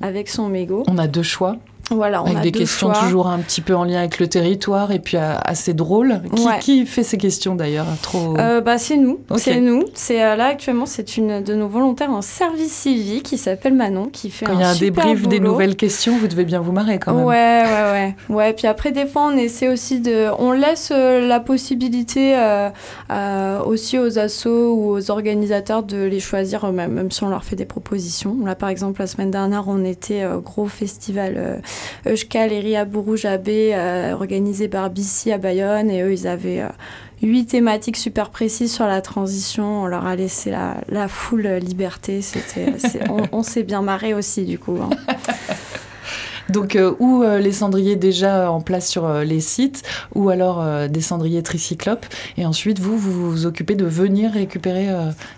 avec 0.00 0.28
son 0.28 0.48
mégot. 0.48 0.84
On 0.86 0.98
a 0.98 1.06
deux 1.06 1.22
choix. 1.22 1.58
Voilà, 1.90 2.22
on 2.22 2.26
avec 2.26 2.40
des 2.40 2.52
questions 2.52 2.90
toujours 2.92 3.26
un 3.26 3.38
petit 3.40 3.60
peu 3.60 3.74
en 3.74 3.84
lien 3.84 3.98
avec 3.98 4.18
le 4.18 4.26
territoire 4.26 4.90
et 4.90 4.98
puis 4.98 5.16
euh, 5.16 5.34
assez 5.44 5.74
drôles. 5.74 6.22
Qui, 6.60 6.86
fait 6.86 7.02
ces 7.02 7.18
questions 7.18 7.54
d'ailleurs 7.54 7.86
Trop. 8.00 8.38
Euh, 8.38 8.60
bah, 8.60 8.78
c'est 8.78 8.96
nous. 8.96 9.20
C'est 9.36 9.60
nous. 9.60 9.84
C'est 9.94 10.22
euh, 10.22 10.36
là 10.36 10.46
actuellement, 10.46 10.86
c'est 10.86 11.16
une 11.16 11.42
de 11.42 11.54
nos 11.54 11.68
volontaires 11.68 12.10
en 12.10 12.22
service 12.22 12.72
civique 12.72 13.24
qui 13.24 13.38
s'appelle 13.38 13.74
Manon 13.74 14.06
qui 14.06 14.30
fait. 14.30 14.46
Quand 14.46 14.54
il 14.54 14.60
y 14.60 14.64
a 14.64 14.68
un 14.68 14.74
débrief 14.74 15.28
des 15.28 15.40
nouvelles 15.40 15.76
questions, 15.76 16.16
vous 16.16 16.26
devez 16.26 16.44
bien 16.44 16.60
vous 16.60 16.72
marrer 16.72 16.98
quand 16.98 17.12
même. 17.12 17.24
Ouais, 17.24 17.64
ouais, 17.64 18.14
ouais, 18.28 18.34
ouais. 18.34 18.52
Puis 18.54 18.66
après, 18.66 18.90
des 18.90 19.06
fois, 19.06 19.30
on 19.30 19.36
essaie 19.36 19.68
aussi 19.68 20.00
de, 20.00 20.28
on 20.38 20.52
laisse 20.52 20.90
la 20.90 21.40
possibilité 21.40 22.34
aussi 23.66 23.98
aux 23.98 24.18
assos 24.18 24.74
ou 24.74 24.90
aux 24.96 25.10
organisateurs 25.10 25.82
de 25.82 26.02
les 26.02 26.20
choisir 26.20 26.66
eux-mêmes, 26.66 26.92
même 26.92 27.10
si 27.10 27.22
on 27.24 27.28
leur 27.28 27.44
fait 27.44 27.56
des 27.56 27.64
propositions. 27.66 28.36
Là, 28.44 28.54
par 28.54 28.70
exemple, 28.70 29.00
la 29.00 29.06
semaine 29.06 29.30
dernière, 29.30 29.64
on 29.68 29.84
était 29.84 30.24
gros 30.42 30.66
festival 30.66 31.60
Euskal 32.06 32.52
et 32.52 32.60
Ria 32.60 32.84
Bourouge-Abbé, 32.84 33.72
euh, 33.74 34.12
organisé 34.12 34.68
par 34.68 34.90
BC 34.90 35.32
à 35.32 35.38
Bayonne. 35.38 35.90
Et 35.90 36.02
eux, 36.02 36.12
ils 36.12 36.26
avaient 36.26 36.60
euh, 36.60 36.68
huit 37.22 37.46
thématiques 37.46 37.96
super 37.96 38.30
précises 38.30 38.72
sur 38.72 38.86
la 38.86 39.00
transition. 39.00 39.82
On 39.82 39.86
leur 39.86 40.06
a 40.06 40.16
laissé 40.16 40.50
la, 40.50 40.76
la 40.88 41.08
full 41.08 41.46
liberté. 41.46 42.22
C'était, 42.22 42.72
on, 43.32 43.42
s'est 43.42 43.62
bien 43.62 43.82
marré 43.82 44.14
aussi, 44.14 44.44
du 44.44 44.58
coup. 44.58 44.78
Hein. 44.82 44.90
Donc, 46.54 46.76
euh, 46.76 46.94
ou 47.00 47.24
euh, 47.24 47.40
les 47.40 47.50
cendriers 47.50 47.96
déjà 47.96 48.48
en 48.48 48.60
place 48.60 48.88
sur 48.88 49.06
euh, 49.06 49.24
les 49.24 49.40
sites, 49.40 49.82
ou 50.14 50.28
alors 50.28 50.64
des 50.88 51.00
cendriers 51.00 51.42
tricyclopes. 51.42 52.06
Et 52.38 52.46
ensuite, 52.46 52.78
vous, 52.78 52.96
vous 52.96 53.30
vous 53.30 53.46
occupez 53.46 53.74
de 53.74 53.84
venir 53.84 54.30
récupérer 54.30 54.88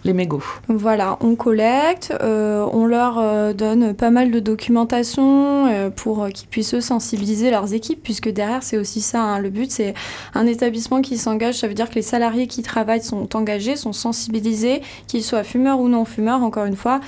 les 0.04 0.12
mégots. 0.12 0.42
Voilà, 0.68 1.16
on 1.22 1.34
collecte, 1.34 2.12
on 2.20 2.84
leur 2.84 3.54
donne 3.54 3.94
pas 3.94 4.10
mal 4.10 4.30
de 4.30 4.40
documentation 4.40 5.90
pour 5.96 6.28
qu'ils 6.28 6.48
puissent 6.48 6.78
sensibiliser 6.80 7.50
leurs 7.50 7.72
équipes, 7.72 8.02
puisque 8.02 8.28
derrière, 8.28 8.62
c'est 8.62 8.76
aussi 8.76 9.00
ça. 9.00 9.22
Hein. 9.22 9.38
Le 9.38 9.48
but, 9.48 9.70
c'est 9.70 9.94
un 10.34 10.46
établissement 10.46 11.00
qui 11.00 11.16
s'engage. 11.16 11.54
Ça 11.54 11.68
veut 11.68 11.74
dire 11.74 11.88
que 11.88 11.94
les 11.94 12.02
salariés 12.02 12.46
qui 12.46 12.62
travaillent 12.62 13.02
sont 13.02 13.34
engagés, 13.34 13.76
sont 13.76 13.92
sensibilisés, 13.92 14.82
qu'ils 15.06 15.24
soient 15.24 15.44
fumeurs 15.44 15.80
ou 15.80 15.88
non 15.88 16.04
fumeurs, 16.04 16.42
encore 16.42 16.66
une 16.66 16.76
fois. 16.76 17.00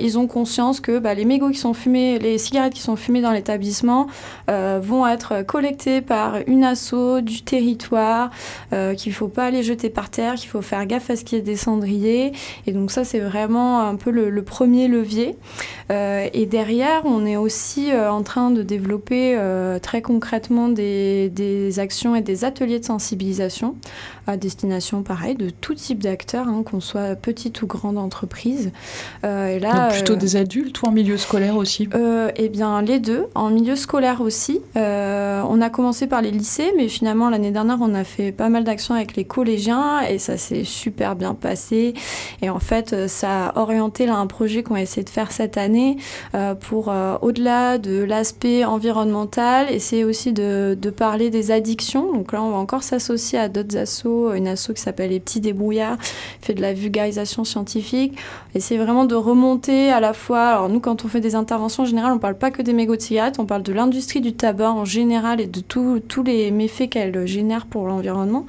ils 0.00 0.18
ont 0.18 0.26
conscience 0.26 0.80
que 0.80 0.98
bah, 0.98 1.14
les 1.14 1.24
mégots 1.24 1.50
qui 1.50 1.58
sont 1.58 1.74
fumés, 1.74 2.18
les 2.18 2.38
cigarettes 2.38 2.74
qui 2.74 2.82
sont 2.82 2.96
fumées 2.96 3.20
dans 3.20 3.32
les 3.32 3.42
établissements 3.50 4.06
euh, 4.48 4.80
vont 4.82 5.06
être 5.06 5.42
collectés 5.42 6.00
par 6.00 6.36
une 6.46 6.62
asso 6.62 7.20
du 7.20 7.42
territoire, 7.42 8.30
euh, 8.72 8.94
qu'il 8.94 9.10
ne 9.10 9.16
faut 9.16 9.28
pas 9.28 9.50
les 9.50 9.62
jeter 9.62 9.90
par 9.90 10.08
terre, 10.08 10.34
qu'il 10.34 10.48
faut 10.48 10.62
faire 10.62 10.86
gaffe 10.86 11.10
à 11.10 11.16
ce 11.16 11.24
qu'il 11.24 11.38
y 11.38 11.40
ait 11.40 11.44
des 11.44 11.56
cendriers. 11.56 12.32
Et 12.66 12.72
donc 12.72 12.92
ça, 12.92 13.02
c'est 13.04 13.18
vraiment 13.18 13.80
un 13.80 13.96
peu 13.96 14.10
le, 14.10 14.40
premier 14.42 14.88
levier. 14.88 15.36
Euh, 15.90 16.26
et 16.32 16.46
derrière, 16.46 17.02
on 17.04 17.26
est 17.26 17.36
aussi 17.36 17.90
en 17.94 18.22
train 18.22 18.50
de 18.50 18.62
développer 18.62 19.38
très 19.82 20.02
concrètement 20.02 20.68
des, 20.68 21.28
des, 21.28 21.78
actions 21.78 22.16
et 22.16 22.20
des 22.20 22.44
ateliers 22.44 22.80
de 22.80 22.84
sensibilisation 22.84 23.76
à 24.26 24.36
destination, 24.36 25.02
pareil, 25.02 25.34
de 25.34 25.50
tout 25.50 25.74
type 25.74 26.02
d'acteurs, 26.02 26.48
hein, 26.48 26.62
qu'on 26.64 26.80
soit 26.80 27.16
petite 27.16 27.62
ou 27.62 27.66
grande 27.66 27.98
entreprise. 27.98 28.70
et 29.24 29.58
là, 29.58 29.88
donc 29.88 29.92
plutôt 29.94 30.16
des 30.16 30.36
adultes 30.36 30.80
ou 30.82 30.86
en 30.86 30.92
milieu 30.92 31.16
scolaire 31.16 31.56
aussi? 31.56 31.88
Eh 32.36 32.48
bien, 32.48 32.80
les 32.82 33.00
deux 33.00 33.26
en 33.40 33.48
milieu 33.48 33.74
scolaire 33.74 34.20
aussi. 34.20 34.60
Euh, 34.76 35.42
on 35.48 35.62
a 35.62 35.70
commencé 35.70 36.06
par 36.06 36.20
les 36.20 36.30
lycées, 36.30 36.74
mais 36.76 36.88
finalement 36.88 37.30
l'année 37.30 37.50
dernière 37.50 37.78
on 37.80 37.94
a 37.94 38.04
fait 38.04 38.32
pas 38.32 38.50
mal 38.50 38.64
d'actions 38.64 38.94
avec 38.94 39.16
les 39.16 39.24
collégiens 39.24 40.02
et 40.02 40.18
ça 40.18 40.36
s'est 40.36 40.64
super 40.64 41.16
bien 41.16 41.32
passé. 41.32 41.94
Et 42.42 42.50
en 42.50 42.58
fait 42.58 42.92
euh, 42.92 43.08
ça 43.08 43.46
a 43.46 43.58
orienté 43.58 44.04
là 44.04 44.16
un 44.16 44.26
projet 44.26 44.62
qu'on 44.62 44.74
va 44.74 44.82
essayer 44.82 45.04
de 45.04 45.10
faire 45.10 45.32
cette 45.32 45.56
année 45.56 45.96
euh, 46.34 46.54
pour 46.54 46.92
au-delà 47.22 47.78
de 47.78 48.02
l'aspect 48.02 48.64
environnemental, 48.64 49.70
essayer 49.70 50.04
aussi 50.04 50.34
de, 50.34 50.76
parler 50.94 51.30
des 51.30 51.50
addictions. 51.50 52.12
Donc 52.12 52.32
là 52.32 52.42
on 52.42 52.50
va 52.50 52.58
encore 52.58 52.82
s'associer 52.82 53.38
à 53.38 53.48
d'autres 53.48 53.78
assos, 53.78 54.34
une 54.34 54.48
asso 54.48 54.72
qui 54.74 54.82
s'appelle 54.82 55.10
les 55.10 55.20
petits 55.20 55.40
débrouillards, 55.40 55.96
fait 56.42 56.52
de 56.52 56.60
la 56.60 56.74
vulgarisation 56.74 57.44
scientifique. 57.44 58.18
Essayer 58.54 58.78
vraiment 58.78 59.06
de 59.06 59.14
remonter 59.14 59.90
à 59.90 60.00
la 60.00 60.12
fois. 60.12 60.48
Alors 60.48 60.68
nous 60.68 60.80
quand 60.80 61.06
on 61.06 61.08
fait 61.08 61.20
des 61.20 61.36
interventions 61.36 61.84
en 61.84 61.86
général 61.86 62.12
on 62.12 62.18
parle 62.18 62.36
pas 62.36 62.50
que 62.50 62.60
des 62.60 62.74
mégots 62.74 62.96
de 62.96 63.00
on 63.38 63.46
parle 63.46 63.62
de 63.62 63.72
l'industrie 63.72 64.20
du 64.20 64.32
tabac 64.32 64.70
en 64.70 64.84
général 64.84 65.40
et 65.40 65.46
de 65.46 65.60
tous 65.60 66.22
les 66.22 66.50
méfaits 66.50 66.88
qu'elle 66.88 67.26
génère 67.26 67.66
pour 67.66 67.86
l'environnement. 67.86 68.46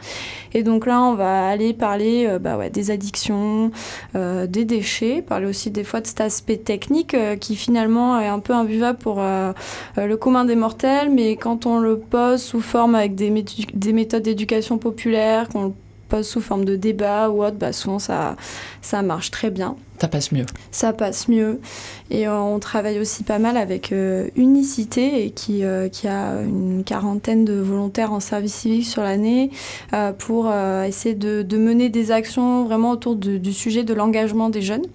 Et 0.54 0.64
donc 0.64 0.86
là, 0.86 1.02
on 1.02 1.16
va 1.16 1.48
aller 1.48 1.74
parler 1.74 2.26
euh, 2.28 2.40
bah 2.40 2.70
des 2.70 2.92
addictions, 2.92 3.72
euh, 4.16 4.48
des 4.48 4.66
déchets, 4.66 5.22
parler 5.22 5.48
aussi 5.48 5.72
des 5.72 5.84
fois 5.84 6.02
de 6.02 6.08
cet 6.08 6.22
aspect 6.22 6.58
technique 6.58 7.14
euh, 7.14 7.36
qui 7.36 7.56
finalement 7.56 8.20
est 8.20 8.28
un 8.28 8.40
peu 8.40 8.54
imbuvable 8.54 9.00
pour 9.00 9.22
le 9.22 10.16
commun 10.16 10.46
des 10.46 10.56
mortels, 10.56 11.10
mais 11.10 11.36
quand 11.36 11.66
on 11.66 11.80
le 11.80 11.98
pose 11.98 12.42
sous 12.42 12.62
forme 12.62 12.96
avec 12.96 13.16
des, 13.16 13.44
des 13.74 13.94
méthodes 13.94 14.24
d'éducation 14.24 14.78
populaire, 14.78 15.50
qu'on 15.50 15.66
le 15.66 15.74
pose 16.10 16.28
sous 16.28 16.42
forme 16.42 16.66
de 16.66 16.76
débat 16.76 17.30
ou 17.30 17.44
autre, 17.44 17.58
bah 17.58 17.74
souvent 17.74 18.00
ça, 18.00 18.36
ça 18.82 19.02
marche 19.02 19.32
très 19.32 19.50
bien. 19.50 19.76
Ça 20.02 20.08
passe 20.08 20.32
mieux. 20.32 20.48
Ça 20.72 20.94
passe 20.94 21.28
mieux. 21.28 21.60
Et 22.10 22.28
euh, 22.28 22.36
on 22.42 22.58
travaille 22.58 23.00
aussi 23.00 23.24
pas 23.24 23.38
mal 23.38 23.56
avec 23.56 23.92
euh, 23.92 24.30
Unicité, 24.36 25.30
qui, 25.30 25.64
euh, 25.64 25.90
qui 25.90 26.08
a 26.08 26.42
une 26.42 26.84
quarantaine 26.84 27.46
de 27.46 27.54
volontaires 27.54 28.12
en 28.12 28.20
service 28.20 28.56
civique 28.56 28.88
sur 28.88 29.04
l'année, 29.04 29.52
pour 30.18 30.52
essayer 30.52 31.14
de, 31.14 31.44
de, 31.44 31.58
mener 31.58 31.90
des 31.90 32.10
actions 32.10 32.66
vraiment 32.66 32.90
autour 32.90 33.16
du 33.16 33.54
sujet 33.54 33.84
de 33.84 33.94
l'engagement 33.94 34.50
des 34.50 34.64
jeunes. 34.64 34.86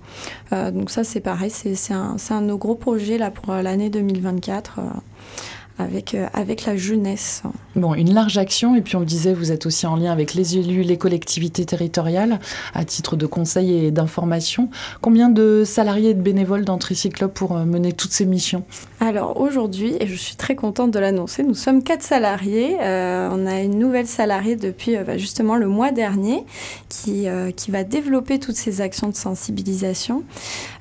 donc 0.50 0.90
ça, 0.90 1.04
c'est 1.04 1.20
pareil, 1.20 1.50
c'est 1.50 1.92
un, 1.92 2.16
un, 2.30 2.40
de 2.40 2.46
nos 2.46 2.58
gros 2.58 2.74
projets 2.74 3.16
là, 3.16 3.30
pour 3.30 3.54
l'année 3.54 3.90
2024 3.90 4.80
avec, 5.78 6.14
euh, 6.14 6.26
avec 6.32 6.64
la 6.64 6.76
jeunesse. 6.76 7.42
Bon, 7.74 7.94
une 7.94 8.14
large 8.14 8.38
action, 8.38 8.74
et 8.74 8.80
puis 8.80 8.96
on 8.96 9.00
le 9.00 9.06
disait, 9.06 9.34
vous 9.34 9.52
êtes 9.52 9.66
aussi 9.66 9.86
en 9.86 9.96
lien 9.96 10.10
avec 10.10 10.34
les 10.34 10.56
élus, 10.56 10.82
les 10.82 10.96
collectivités 10.96 11.64
territoriales, 11.66 12.40
à 12.74 12.84
titre 12.84 13.16
de 13.16 13.26
conseil 13.26 13.86
et 13.86 13.90
d'information. 13.90 14.70
Combien 15.00 15.28
de 15.28 15.64
salariés 15.64 16.10
et 16.10 16.14
de 16.14 16.22
bénévoles 16.22 16.64
dans 16.64 16.78
Tricyclope 16.78 17.34
pour 17.34 17.56
euh, 17.56 17.64
mener 17.64 17.92
toutes 17.92 18.12
ces 18.12 18.24
missions? 18.24 18.64
Alors 19.00 19.38
aujourd'hui, 19.40 19.96
et 20.00 20.06
je 20.06 20.14
suis 20.14 20.36
très 20.36 20.54
contente 20.54 20.90
de 20.90 20.98
l'annoncer, 20.98 21.42
nous 21.42 21.54
sommes 21.54 21.82
quatre 21.82 22.02
salariés. 22.02 22.78
Euh, 22.80 23.28
on 23.30 23.46
a 23.46 23.60
une 23.60 23.78
nouvelle 23.78 24.06
salariée 24.06 24.56
depuis 24.56 24.96
bah, 25.06 25.18
justement 25.18 25.56
le 25.56 25.66
mois 25.66 25.92
dernier 25.92 26.44
qui, 26.88 27.26
qui 27.56 27.70
va 27.70 27.84
développer 27.84 28.38
toutes 28.38 28.56
ces 28.56 28.80
actions 28.80 29.08
de 29.08 29.14
sensibilisation. 29.14 30.22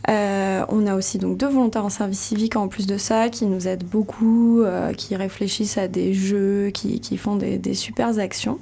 On 0.08 0.88
a 0.88 0.96
aussi 0.96 1.18
donc 1.18 1.38
deux 1.38 1.48
volontaires 1.48 1.86
en 1.86 1.90
service 1.90 2.20
civique 2.20 2.56
en 2.56 2.68
plus 2.68 2.88
de 2.88 2.98
ça 2.98 3.30
qui 3.30 3.46
nous 3.46 3.68
aident 3.68 3.84
beaucoup 3.84 4.62
euh, 4.66 4.94
qui 4.94 5.16
réfléchissent 5.16 5.78
à 5.78 5.88
des 5.88 6.14
jeux, 6.14 6.70
qui, 6.74 7.18
font 7.18 7.36
des, 7.36 7.74
super 7.74 8.20
actions. 8.20 8.60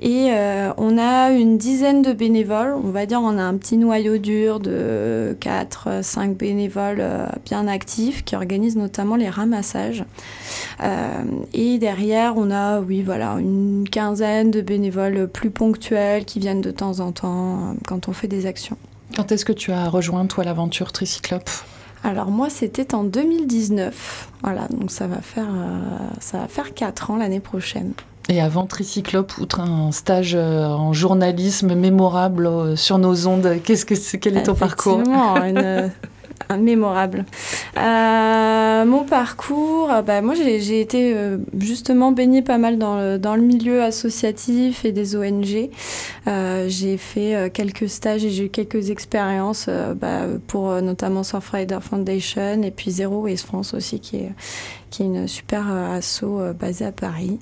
Et 0.00 0.28
euh, 0.30 0.70
on 0.76 0.98
a 0.98 1.30
une 1.30 1.58
dizaine 1.58 2.02
de 2.02 2.12
bénévoles, 2.12 2.74
on 2.74 2.90
va 2.90 3.06
dire 3.06 3.20
on 3.22 3.38
a 3.38 3.42
un 3.42 3.56
petit 3.56 3.76
noyau 3.76 4.18
dur 4.18 4.60
de 4.60 5.36
4-5 5.40 6.34
bénévoles 6.34 7.00
euh, 7.00 7.26
bien 7.44 7.66
actifs 7.66 8.24
qui 8.24 8.36
organisent 8.36 8.76
notamment 8.76 9.16
les 9.16 9.28
ramassages. 9.28 10.04
et 11.54 11.78
derrière, 11.78 12.34
on 12.36 12.50
a, 12.50 12.80
oui, 12.80 13.02
voilà, 13.02 13.36
une 13.38 13.88
quinzaine 13.90 14.50
de 14.50 14.60
bénévoles 14.60 15.28
plus 15.28 15.50
ponctuels 15.50 16.24
qui 16.24 16.38
viennent 16.38 16.60
de 16.60 16.70
temps 16.70 17.00
en 17.00 17.12
temps 17.12 17.74
quand 17.86 18.08
on 18.08 18.12
fait 18.12 18.28
des 18.28 18.46
actions. 18.46 18.76
Quand 19.16 19.32
est-ce 19.32 19.44
que 19.44 19.52
tu 19.52 19.72
as 19.72 19.88
rejoint, 19.88 20.26
toi, 20.26 20.44
l'aventure 20.44 20.92
Tricyclope? 20.92 21.50
Alors 22.04 22.30
moi, 22.30 22.48
c'était 22.50 22.94
en 22.94 23.04
2019. 23.04 24.28
Voilà, 24.42 24.68
donc 24.70 24.90
ça 24.90 25.06
va 25.06 25.20
faire, 25.20 25.48
euh, 25.48 25.78
ça 26.20 26.38
va 26.38 26.48
faire 26.48 26.74
4 26.74 27.10
ans 27.10 27.16
l'année 27.16 27.40
prochaine. 27.40 27.92
Et 28.30 28.42
avant 28.42 28.66
Tricyclope, 28.66 29.38
outre 29.38 29.60
un 29.60 29.90
stage 29.90 30.34
euh, 30.34 30.66
en 30.66 30.92
journalisme 30.92 31.74
mémorable 31.74 32.46
euh, 32.46 32.76
sur 32.76 32.98
nos 32.98 33.26
ondes, 33.26 33.56
qu'est-ce 33.64 33.86
que 33.86 34.16
quel 34.18 34.36
est 34.36 34.42
ton 34.42 34.54
parcours? 34.54 35.00
Une, 35.00 35.90
mémorable. 36.62 37.24
Euh, 37.78 37.80
mon 38.84 39.04
parcours, 39.04 39.90
euh, 39.90 40.02
bah, 40.02 40.20
moi 40.22 40.34
j'ai 40.34 40.80
été 40.80 41.14
euh, 41.14 41.38
justement 41.58 42.12
baignée 42.12 42.42
pas 42.42 42.58
mal 42.58 42.78
dans 42.78 42.96
le, 42.96 43.18
dans 43.18 43.36
le, 43.36 43.42
milieu 43.42 43.82
associatif 43.82 44.84
et 44.84 44.92
des 44.92 45.16
ONG. 45.16 45.70
j'ai 46.26 46.96
fait 46.96 47.50
quelques 47.52 47.88
stages 47.88 48.24
et 48.24 48.30
j'ai 48.30 48.44
eu 48.44 48.48
quelques 48.48 48.90
expériences 48.90 49.68
bah, 49.96 50.22
pour 50.46 50.82
notamment 50.82 51.22
Surfrider 51.22 51.78
Foundation 51.80 52.62
et 52.62 52.70
puis 52.70 52.90
Zero 52.90 53.22
Waste 53.22 53.46
France 53.46 53.74
aussi 53.74 54.00
qui 54.00 54.16
est, 54.16 54.32
qui 54.90 55.02
est 55.02 55.06
une 55.06 55.28
super 55.28 55.66
euh, 55.70 55.98
asso 55.98 56.24
euh, 56.24 56.52
basée 56.52 56.84
à 56.84 56.92
Paris. 56.92 57.38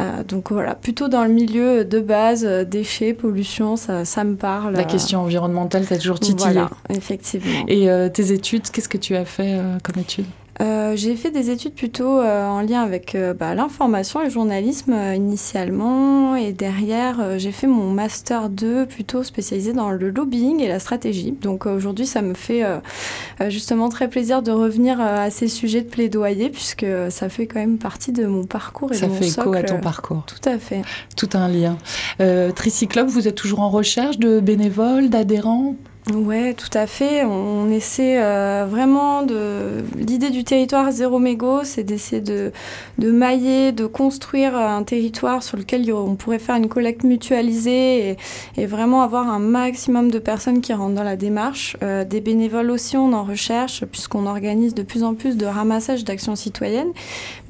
Euh, 0.00 0.22
donc 0.24 0.52
voilà, 0.52 0.74
plutôt 0.74 1.08
dans 1.08 1.24
le 1.24 1.30
milieu 1.30 1.84
de 1.84 2.00
base, 2.00 2.44
déchets, 2.44 3.14
pollution, 3.14 3.76
ça, 3.76 4.04
ça 4.04 4.24
me 4.24 4.36
parle. 4.36 4.74
La 4.74 4.84
question 4.84 5.20
environnementale, 5.20 5.86
t'as 5.86 5.98
toujours 5.98 6.20
titillé. 6.20 6.52
Voilà, 6.52 6.70
effectivement. 6.88 7.64
Et 7.68 7.88
tes 8.12 8.32
études, 8.32 8.70
qu'est-ce 8.70 8.88
que 8.88 8.98
tu 8.98 9.16
as 9.16 9.24
fait 9.24 9.58
comme 9.82 10.00
études? 10.00 10.26
Euh, 10.60 10.96
j'ai 10.96 11.14
fait 11.14 11.30
des 11.30 11.50
études 11.50 11.74
plutôt 11.74 12.18
euh, 12.18 12.46
en 12.46 12.62
lien 12.62 12.82
avec 12.82 13.14
euh, 13.14 13.32
bah, 13.32 13.54
l'information 13.54 14.20
et 14.20 14.24
le 14.24 14.30
journalisme 14.30 14.94
initialement. 15.14 16.36
Et 16.36 16.52
derrière, 16.52 17.38
j'ai 17.38 17.52
fait 17.52 17.66
mon 17.66 17.90
master 17.90 18.48
2 18.48 18.86
plutôt 18.86 19.22
spécialisé 19.22 19.72
dans 19.72 19.90
le 19.90 20.10
lobbying 20.10 20.60
et 20.60 20.68
la 20.68 20.80
stratégie. 20.80 21.32
Donc 21.32 21.66
aujourd'hui, 21.66 22.06
ça 22.06 22.22
me 22.22 22.34
fait 22.34 22.64
justement 23.48 23.88
très 23.88 24.08
plaisir 24.08 24.42
de 24.42 24.50
revenir 24.50 25.00
à 25.00 25.30
ces 25.30 25.48
sujets 25.48 25.82
de 25.82 25.88
plaidoyer 25.88 26.48
puisque 26.50 26.86
ça 27.10 27.28
fait 27.28 27.46
quand 27.46 27.60
même 27.60 27.78
partie 27.78 28.12
de 28.12 28.26
mon 28.26 28.44
parcours 28.44 28.92
et 28.92 28.96
ça 28.96 29.06
de 29.06 29.12
mon 29.12 29.16
fait 29.16 29.28
écho 29.28 29.52
à 29.52 29.62
ton 29.62 29.80
parcours. 29.80 30.24
Tout 30.26 30.48
à 30.48 30.58
fait. 30.58 30.82
Tout 31.16 31.30
un 31.34 31.48
lien. 31.48 31.78
Tricyclope, 32.54 33.08
vous 33.08 33.28
êtes 33.28 33.36
toujours 33.36 33.60
en 33.60 33.70
recherche 33.70 34.18
de 34.18 34.40
bénévoles, 34.40 35.08
d'adhérents? 35.10 35.74
Ouais, 36.14 36.54
tout 36.54 36.70
à 36.72 36.86
fait. 36.86 37.24
On 37.24 37.70
essaie 37.70 38.16
euh, 38.18 38.66
vraiment 38.68 39.24
de. 39.24 39.84
L'idée 39.96 40.30
du 40.30 40.42
territoire 40.42 40.90
zéro 40.90 41.18
mégot, 41.18 41.64
c'est 41.64 41.82
d'essayer 41.82 42.22
de, 42.22 42.50
de 42.96 43.10
mailler, 43.10 43.72
de 43.72 43.84
construire 43.84 44.56
un 44.56 44.82
territoire 44.84 45.42
sur 45.42 45.58
lequel 45.58 45.92
on 45.92 46.14
pourrait 46.14 46.38
faire 46.38 46.56
une 46.56 46.68
collecte 46.68 47.04
mutualisée 47.04 48.16
et, 48.56 48.66
vraiment 48.66 49.02
avoir 49.02 49.28
un 49.28 49.38
maximum 49.38 50.10
de 50.10 50.18
personnes 50.18 50.62
qui 50.62 50.72
rentrent 50.72 50.94
dans 50.94 51.02
la 51.02 51.16
démarche. 51.16 51.76
Euh, 51.82 52.04
des 52.04 52.22
bénévoles 52.22 52.70
aussi, 52.70 52.96
on 52.96 53.12
en 53.12 53.24
recherche, 53.24 53.84
puisqu'on 53.84 54.26
organise 54.26 54.74
de 54.74 54.82
plus 54.82 55.04
en 55.04 55.14
plus 55.14 55.36
de 55.36 55.44
ramassage 55.44 56.04
d'actions 56.04 56.36
citoyennes. 56.36 56.92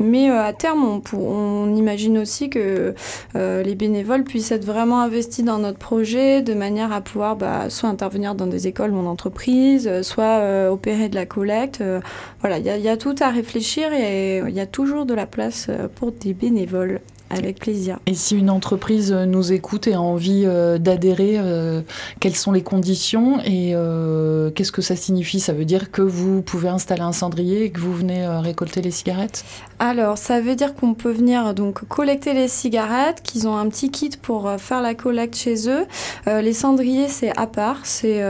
Mais 0.00 0.30
euh, 0.30 0.44
à 0.44 0.52
terme, 0.52 0.84
on, 0.84 1.02
on, 1.16 1.76
imagine 1.76 2.18
aussi 2.18 2.50
que 2.50 2.94
les 3.34 3.74
bénévoles 3.74 4.24
puissent 4.24 4.50
être 4.50 4.64
vraiment 4.64 5.00
investis 5.00 5.44
dans 5.44 5.58
notre 5.58 5.78
projet 5.78 6.42
de 6.42 6.54
manière 6.54 6.92
à 6.92 7.00
pouvoir 7.00 7.36
bah, 7.36 7.70
soit 7.70 7.88
intervenir 7.88 8.34
dans 8.34 8.47
des 8.48 8.66
écoles 8.66 8.94
en 8.94 9.06
entreprise, 9.06 9.86
euh, 9.86 10.02
soit 10.02 10.40
euh, 10.40 10.68
opérer 10.68 11.08
de 11.08 11.14
la 11.14 11.26
collecte. 11.26 11.80
Euh, 11.80 12.00
voilà, 12.40 12.58
il 12.58 12.64
y, 12.64 12.88
a 12.88 12.96
tout 12.96 13.14
à 13.20 13.30
réfléchir 13.30 13.92
et 13.92 14.38
il 14.38 14.54
y 14.54 14.60
a 14.60 14.66
toujours 14.66 15.06
de 15.06 15.14
la 15.14 15.26
place 15.26 15.68
pour 15.96 16.12
des 16.12 16.34
bénévoles. 16.34 17.00
Avec 17.30 17.60
plaisir. 17.60 17.98
Et 18.06 18.14
si 18.14 18.38
une 18.38 18.48
entreprise 18.48 19.12
nous 19.12 19.52
écoute 19.52 19.86
et 19.86 19.92
a 19.92 20.00
envie 20.00 20.44
euh, 20.46 20.78
d'adhérer, 20.78 21.34
euh, 21.36 21.82
quelles 22.20 22.34
sont 22.34 22.52
les 22.52 22.62
conditions 22.62 23.38
et 23.44 23.72
euh, 23.74 24.50
qu'est-ce 24.50 24.72
que 24.72 24.80
ça 24.80 24.96
signifie? 24.96 25.38
Ça 25.38 25.52
veut 25.52 25.66
dire 25.66 25.90
que 25.90 26.00
vous 26.00 26.40
pouvez 26.40 26.70
installer 26.70 27.02
un 27.02 27.12
cendrier 27.12 27.64
et 27.64 27.70
que 27.70 27.80
vous 27.80 27.92
venez 27.92 28.26
récolter 28.26 28.80
les 28.80 28.90
cigarettes? 28.90 29.44
Alors, 29.78 30.16
ça 30.16 30.40
veut 30.40 30.56
dire 30.56 30.74
qu'on 30.74 30.94
peut 30.94 31.10
venir 31.10 31.52
donc 31.52 31.86
collecter 31.86 32.32
les 32.32 32.48
cigarettes, 32.48 33.22
qu'ils 33.22 33.46
ont 33.46 33.56
un 33.56 33.68
petit 33.68 33.90
kit 33.90 34.10
pour 34.20 34.50
faire 34.58 34.80
la 34.80 34.94
collecte 34.94 35.36
chez 35.36 35.68
eux. 35.68 35.86
les 36.26 36.52
cendriers, 36.54 37.08
c'est 37.08 37.36
à 37.36 37.46
part. 37.46 37.80
C'est 37.84 38.22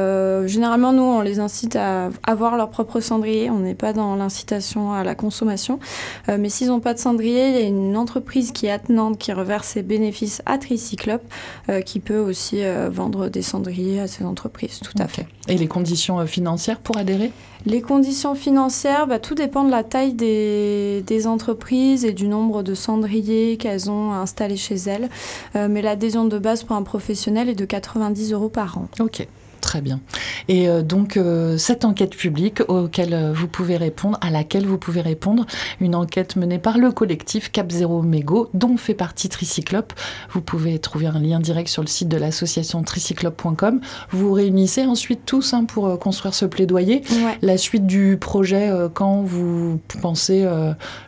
généralement 0.46 0.92
nous, 0.92 1.02
on 1.02 1.20
les 1.20 1.38
incite 1.38 1.76
à 1.76 2.10
avoir 2.26 2.56
leur 2.56 2.70
propre 2.70 3.00
cendrier. 3.00 3.48
On 3.48 3.60
n'est 3.60 3.74
pas 3.74 3.92
dans 3.92 4.16
l'incitation 4.16 4.92
à 4.92 5.04
la 5.04 5.14
consommation. 5.14 5.78
mais 6.26 6.48
s'ils 6.48 6.68
n'ont 6.68 6.80
pas 6.80 6.94
de 6.94 6.98
cendrier, 6.98 7.48
il 7.48 7.54
y 7.54 7.58
a 7.58 7.66
une 7.66 7.96
entreprise 7.96 8.52
qui 8.52 8.66
est 8.66 8.87
Nantes 8.88 9.18
qui 9.18 9.32
reverse 9.32 9.68
ses 9.68 9.82
bénéfices 9.82 10.42
à 10.46 10.58
Tricyclope, 10.58 11.22
euh, 11.68 11.80
qui 11.80 12.00
peut 12.00 12.18
aussi 12.18 12.64
euh, 12.64 12.88
vendre 12.90 13.28
des 13.28 13.42
cendriers 13.42 14.00
à 14.00 14.06
ces 14.06 14.24
entreprises, 14.24 14.80
tout 14.80 15.00
à 15.02 15.08
fait. 15.08 15.26
Et 15.48 15.56
les 15.56 15.68
conditions 15.68 16.20
euh, 16.20 16.26
financières 16.26 16.78
pour 16.78 16.96
adhérer? 16.96 17.32
Les 17.66 17.80
conditions 17.80 18.34
financières, 18.34 19.06
bah, 19.06 19.18
tout 19.18 19.34
dépend 19.34 19.64
de 19.64 19.70
la 19.70 19.84
taille 19.84 20.14
des, 20.14 21.02
des, 21.06 21.26
entreprises 21.26 22.04
et 22.04 22.12
du 22.12 22.28
nombre 22.28 22.62
de 22.62 22.74
cendriers 22.74 23.56
qu'elles 23.56 23.90
ont 23.90 24.12
installés 24.12 24.56
chez 24.56 24.76
elles. 24.76 25.08
mais 25.54 25.82
l'adhésion 25.82 26.24
de 26.24 26.38
base 26.38 26.62
pour 26.62 26.76
un 26.76 26.82
professionnel 26.82 27.48
est 27.48 27.56
de 27.56 27.64
90 27.64 28.32
euros 28.32 28.48
par 28.48 28.78
an. 28.78 28.88
Ok. 29.00 29.26
Très 29.60 29.80
bien. 29.80 30.00
Et 30.48 30.68
euh, 30.68 30.82
donc, 30.82 31.16
euh, 31.16 31.58
cette 31.58 31.84
enquête 31.84 32.14
publique 32.14 32.62
auquel 32.68 33.12
euh, 33.12 33.32
vous 33.32 33.48
pouvez 33.48 33.76
répondre, 33.76 34.18
à 34.20 34.30
laquelle 34.30 34.66
vous 34.66 34.78
pouvez 34.78 35.00
répondre, 35.00 35.46
une 35.80 35.94
enquête 35.94 36.36
menée 36.36 36.58
par 36.58 36.78
le 36.78 36.92
collectif 36.92 37.50
Cap 37.50 37.70
Zéro 37.70 38.02
Mégo, 38.02 38.48
dont 38.54 38.76
fait 38.76 38.94
partie 38.94 39.28
Tricyclope. 39.28 39.92
Vous 40.30 40.40
pouvez 40.40 40.78
trouver 40.78 41.06
un 41.06 41.18
lien 41.18 41.40
direct 41.40 41.68
sur 41.68 41.82
le 41.82 41.88
site 41.88 42.08
de 42.08 42.16
l'association 42.16 42.82
tricyclope.com. 42.82 43.80
Vous 44.10 44.28
vous 44.28 44.32
réunissez 44.32 44.84
ensuite 44.84 45.24
tous 45.26 45.54
hein, 45.54 45.64
pour 45.64 45.98
construire 45.98 46.34
ce 46.34 46.44
plaidoyer. 46.44 47.02
La 47.42 47.56
suite 47.58 47.86
du 47.86 48.16
projet, 48.16 48.70
quand 48.94 49.22
vous 49.22 49.80
pensez 50.00 50.46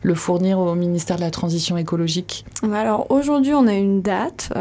le 0.02 0.14
fournir 0.14 0.58
au 0.58 0.74
ministère 0.74 1.16
de 1.16 1.22
la 1.22 1.30
Transition 1.30 1.76
écologique? 1.76 2.44
Alors, 2.72 3.10
aujourd'hui, 3.10 3.54
on 3.54 3.66
a 3.66 3.74
une 3.74 4.02
date. 4.02 4.52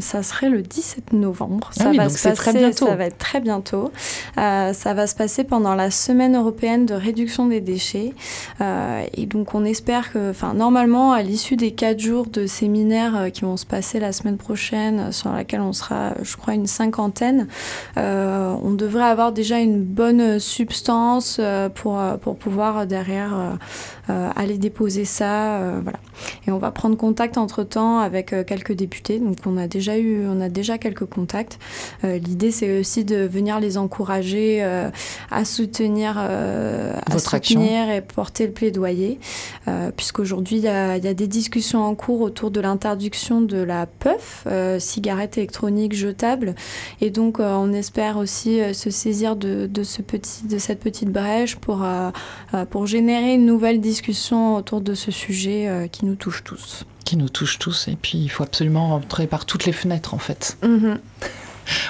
ça 0.00 0.22
serait 0.22 0.48
le 0.48 0.62
17 0.62 1.12
novembre. 1.12 1.70
Ça 1.72 1.90
ah 1.90 1.96
va 1.96 2.08
se 2.08 2.22
passer, 2.22 2.36
très 2.36 2.52
bientôt. 2.52 2.86
Ça 2.86 2.96
va 2.96 3.06
être 3.06 3.18
très 3.18 3.29
bientôt. 3.38 3.92
Euh, 4.38 4.72
ça 4.72 4.94
va 4.94 5.06
se 5.06 5.14
passer 5.14 5.44
pendant 5.44 5.76
la 5.76 5.92
semaine 5.92 6.36
européenne 6.36 6.86
de 6.86 6.94
réduction 6.94 7.46
des 7.46 7.60
déchets. 7.60 8.12
Euh, 8.60 9.04
et 9.14 9.26
donc 9.26 9.54
on 9.54 9.64
espère 9.64 10.12
que, 10.12 10.30
enfin 10.30 10.54
normalement, 10.54 11.12
à 11.12 11.22
l'issue 11.22 11.54
des 11.56 11.70
quatre 11.70 12.00
jours 12.00 12.26
de 12.26 12.46
séminaires 12.46 13.16
euh, 13.16 13.28
qui 13.30 13.42
vont 13.42 13.56
se 13.56 13.66
passer 13.66 14.00
la 14.00 14.10
semaine 14.10 14.38
prochaine, 14.38 15.12
sur 15.12 15.30
laquelle 15.30 15.60
on 15.60 15.72
sera, 15.72 16.14
je 16.22 16.36
crois, 16.36 16.54
une 16.54 16.66
cinquantaine, 16.66 17.46
on 17.96 18.72
devrait 18.72 19.04
avoir 19.04 19.32
déjà 19.32 19.58
une 19.60 19.82
bonne 19.82 20.40
substance 20.40 21.40
pour, 21.74 22.00
pour 22.22 22.36
pouvoir 22.36 22.86
derrière 22.86 23.58
aller 24.36 24.58
déposer 24.58 25.04
ça. 25.04 25.60
voilà. 25.82 25.98
Et 26.46 26.50
on 26.50 26.58
va 26.58 26.70
prendre 26.70 26.96
contact 26.96 27.38
entre-temps 27.38 27.98
avec 27.98 28.34
quelques 28.46 28.72
députés. 28.72 29.18
Donc 29.18 29.36
on 29.46 29.56
a 29.56 29.66
déjà 29.66 29.98
eu, 29.98 30.26
on 30.26 30.40
a 30.40 30.48
déjà 30.48 30.78
quelques 30.78 31.06
contacts. 31.06 31.58
L'idée 32.02 32.50
c'est 32.50 32.80
aussi 32.80 33.04
de 33.04 33.20
de 33.20 33.26
venir 33.26 33.60
les 33.60 33.76
encourager 33.76 34.62
à 34.62 35.44
soutenir, 35.44 36.16
à 36.18 37.18
soutenir 37.18 37.90
et 37.90 38.00
porter 38.00 38.46
le 38.46 38.52
plaidoyer, 38.52 39.18
puisqu'aujourd'hui 39.96 40.58
il 40.58 40.64
y, 40.64 40.68
a 40.68 40.98
des 40.98 41.26
discussions 41.26 41.82
en 41.82 41.94
cours 41.94 42.20
autour 42.20 42.50
de 42.50 42.60
l'interdiction 42.60 43.40
de 43.40 43.58
la 43.58 43.86
puff, 43.86 44.46
cigarette 44.78 45.38
électronique 45.38 45.94
jetable, 45.94 46.54
et 47.00 47.10
donc 47.10 47.38
on 47.40 47.72
espère 47.72 48.16
aussi 48.16 48.60
se 48.74 48.90
saisir 48.90 49.36
de, 49.36 49.66
de, 49.66 49.82
ce 49.82 50.02
petit, 50.02 50.46
de 50.46 50.58
cette 50.58 50.80
petite 50.80 51.10
brèche 51.10 51.56
pour, 51.56 51.84
pour 52.70 52.86
générer 52.86 53.34
une 53.34 53.46
nouvelle 53.46 53.80
discussion 53.80 53.99
autour 54.56 54.80
de 54.80 54.94
ce 54.94 55.10
sujet 55.10 55.88
qui 55.92 56.04
nous 56.04 56.14
touche 56.14 56.44
tous 56.44 56.84
qui 57.10 57.16
nous 57.16 57.28
touche 57.28 57.58
tous. 57.58 57.88
Et 57.88 57.96
puis, 57.96 58.18
il 58.18 58.28
faut 58.28 58.44
absolument 58.44 58.90
rentrer 58.90 59.26
par 59.26 59.44
toutes 59.44 59.66
les 59.66 59.72
fenêtres, 59.72 60.14
en 60.14 60.18
fait. 60.18 60.56
Mhm. 60.62 61.00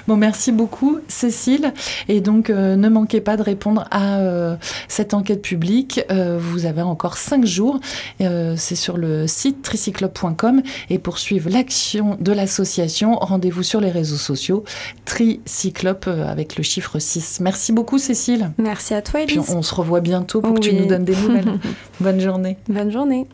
Bon, 0.07 0.17
merci 0.17 0.53
beaucoup, 0.53 0.99
Cécile. 1.09 1.73
Et 2.09 2.21
donc, 2.21 2.51
euh, 2.51 2.77
ne 2.77 2.89
manquez 2.89 3.21
pas 3.21 3.37
de 3.37 3.43
répondre 3.43 3.87
à 3.91 4.19
euh, 4.19 4.57
cette 4.89 5.15
enquête 5.15 5.43
publique. 5.43 6.01
Euh, 6.11 6.39
vous 6.41 6.67
avez 6.67 6.83
encore 6.83 7.17
cinq 7.17 7.45
jours. 7.45 7.81
C'est 8.19 8.77
sur 8.77 8.97
le 8.97 9.27
site 9.27 9.63
tricyclope.com. 9.63 10.63
Et 10.89 10.99
pour 10.99 11.19
suivre 11.19 11.51
l'action 11.51 12.17
de 12.21 12.33
l'association, 12.33 13.17
rendez-vous 13.17 13.63
sur 13.63 13.81
les 13.81 13.91
réseaux 13.91 14.17
sociaux 14.17 14.65
Tricyclope 15.05 16.09
avec 16.09 16.57
le 16.57 16.63
chiffre 16.63 16.99
6. 16.99 17.41
Merci 17.41 17.73
beaucoup, 17.73 17.99
Cécile. 17.99 18.53
Merci 18.59 18.95
à 18.95 19.03
toi, 19.03 19.21
Elise. 19.21 19.43
Puis 19.43 19.55
on 19.55 19.63
se 19.63 19.75
revoit 19.75 20.01
bientôt 20.01 20.41
pour 20.41 20.55
que 20.55 20.61
tu 20.61 20.75
nous 20.75 20.87
donnes 20.87 21.05
des 21.05 21.17
nouvelles. 21.17 21.59
Bonne 22.01 22.21
journée. 22.21 22.57
Bonne 22.69 22.91
journée. 22.91 23.27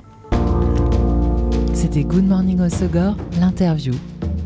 C'était 1.74 2.04
Good 2.04 2.26
Morning 2.26 2.60
Osogor, 2.60 3.16
l'interview. 3.38 3.92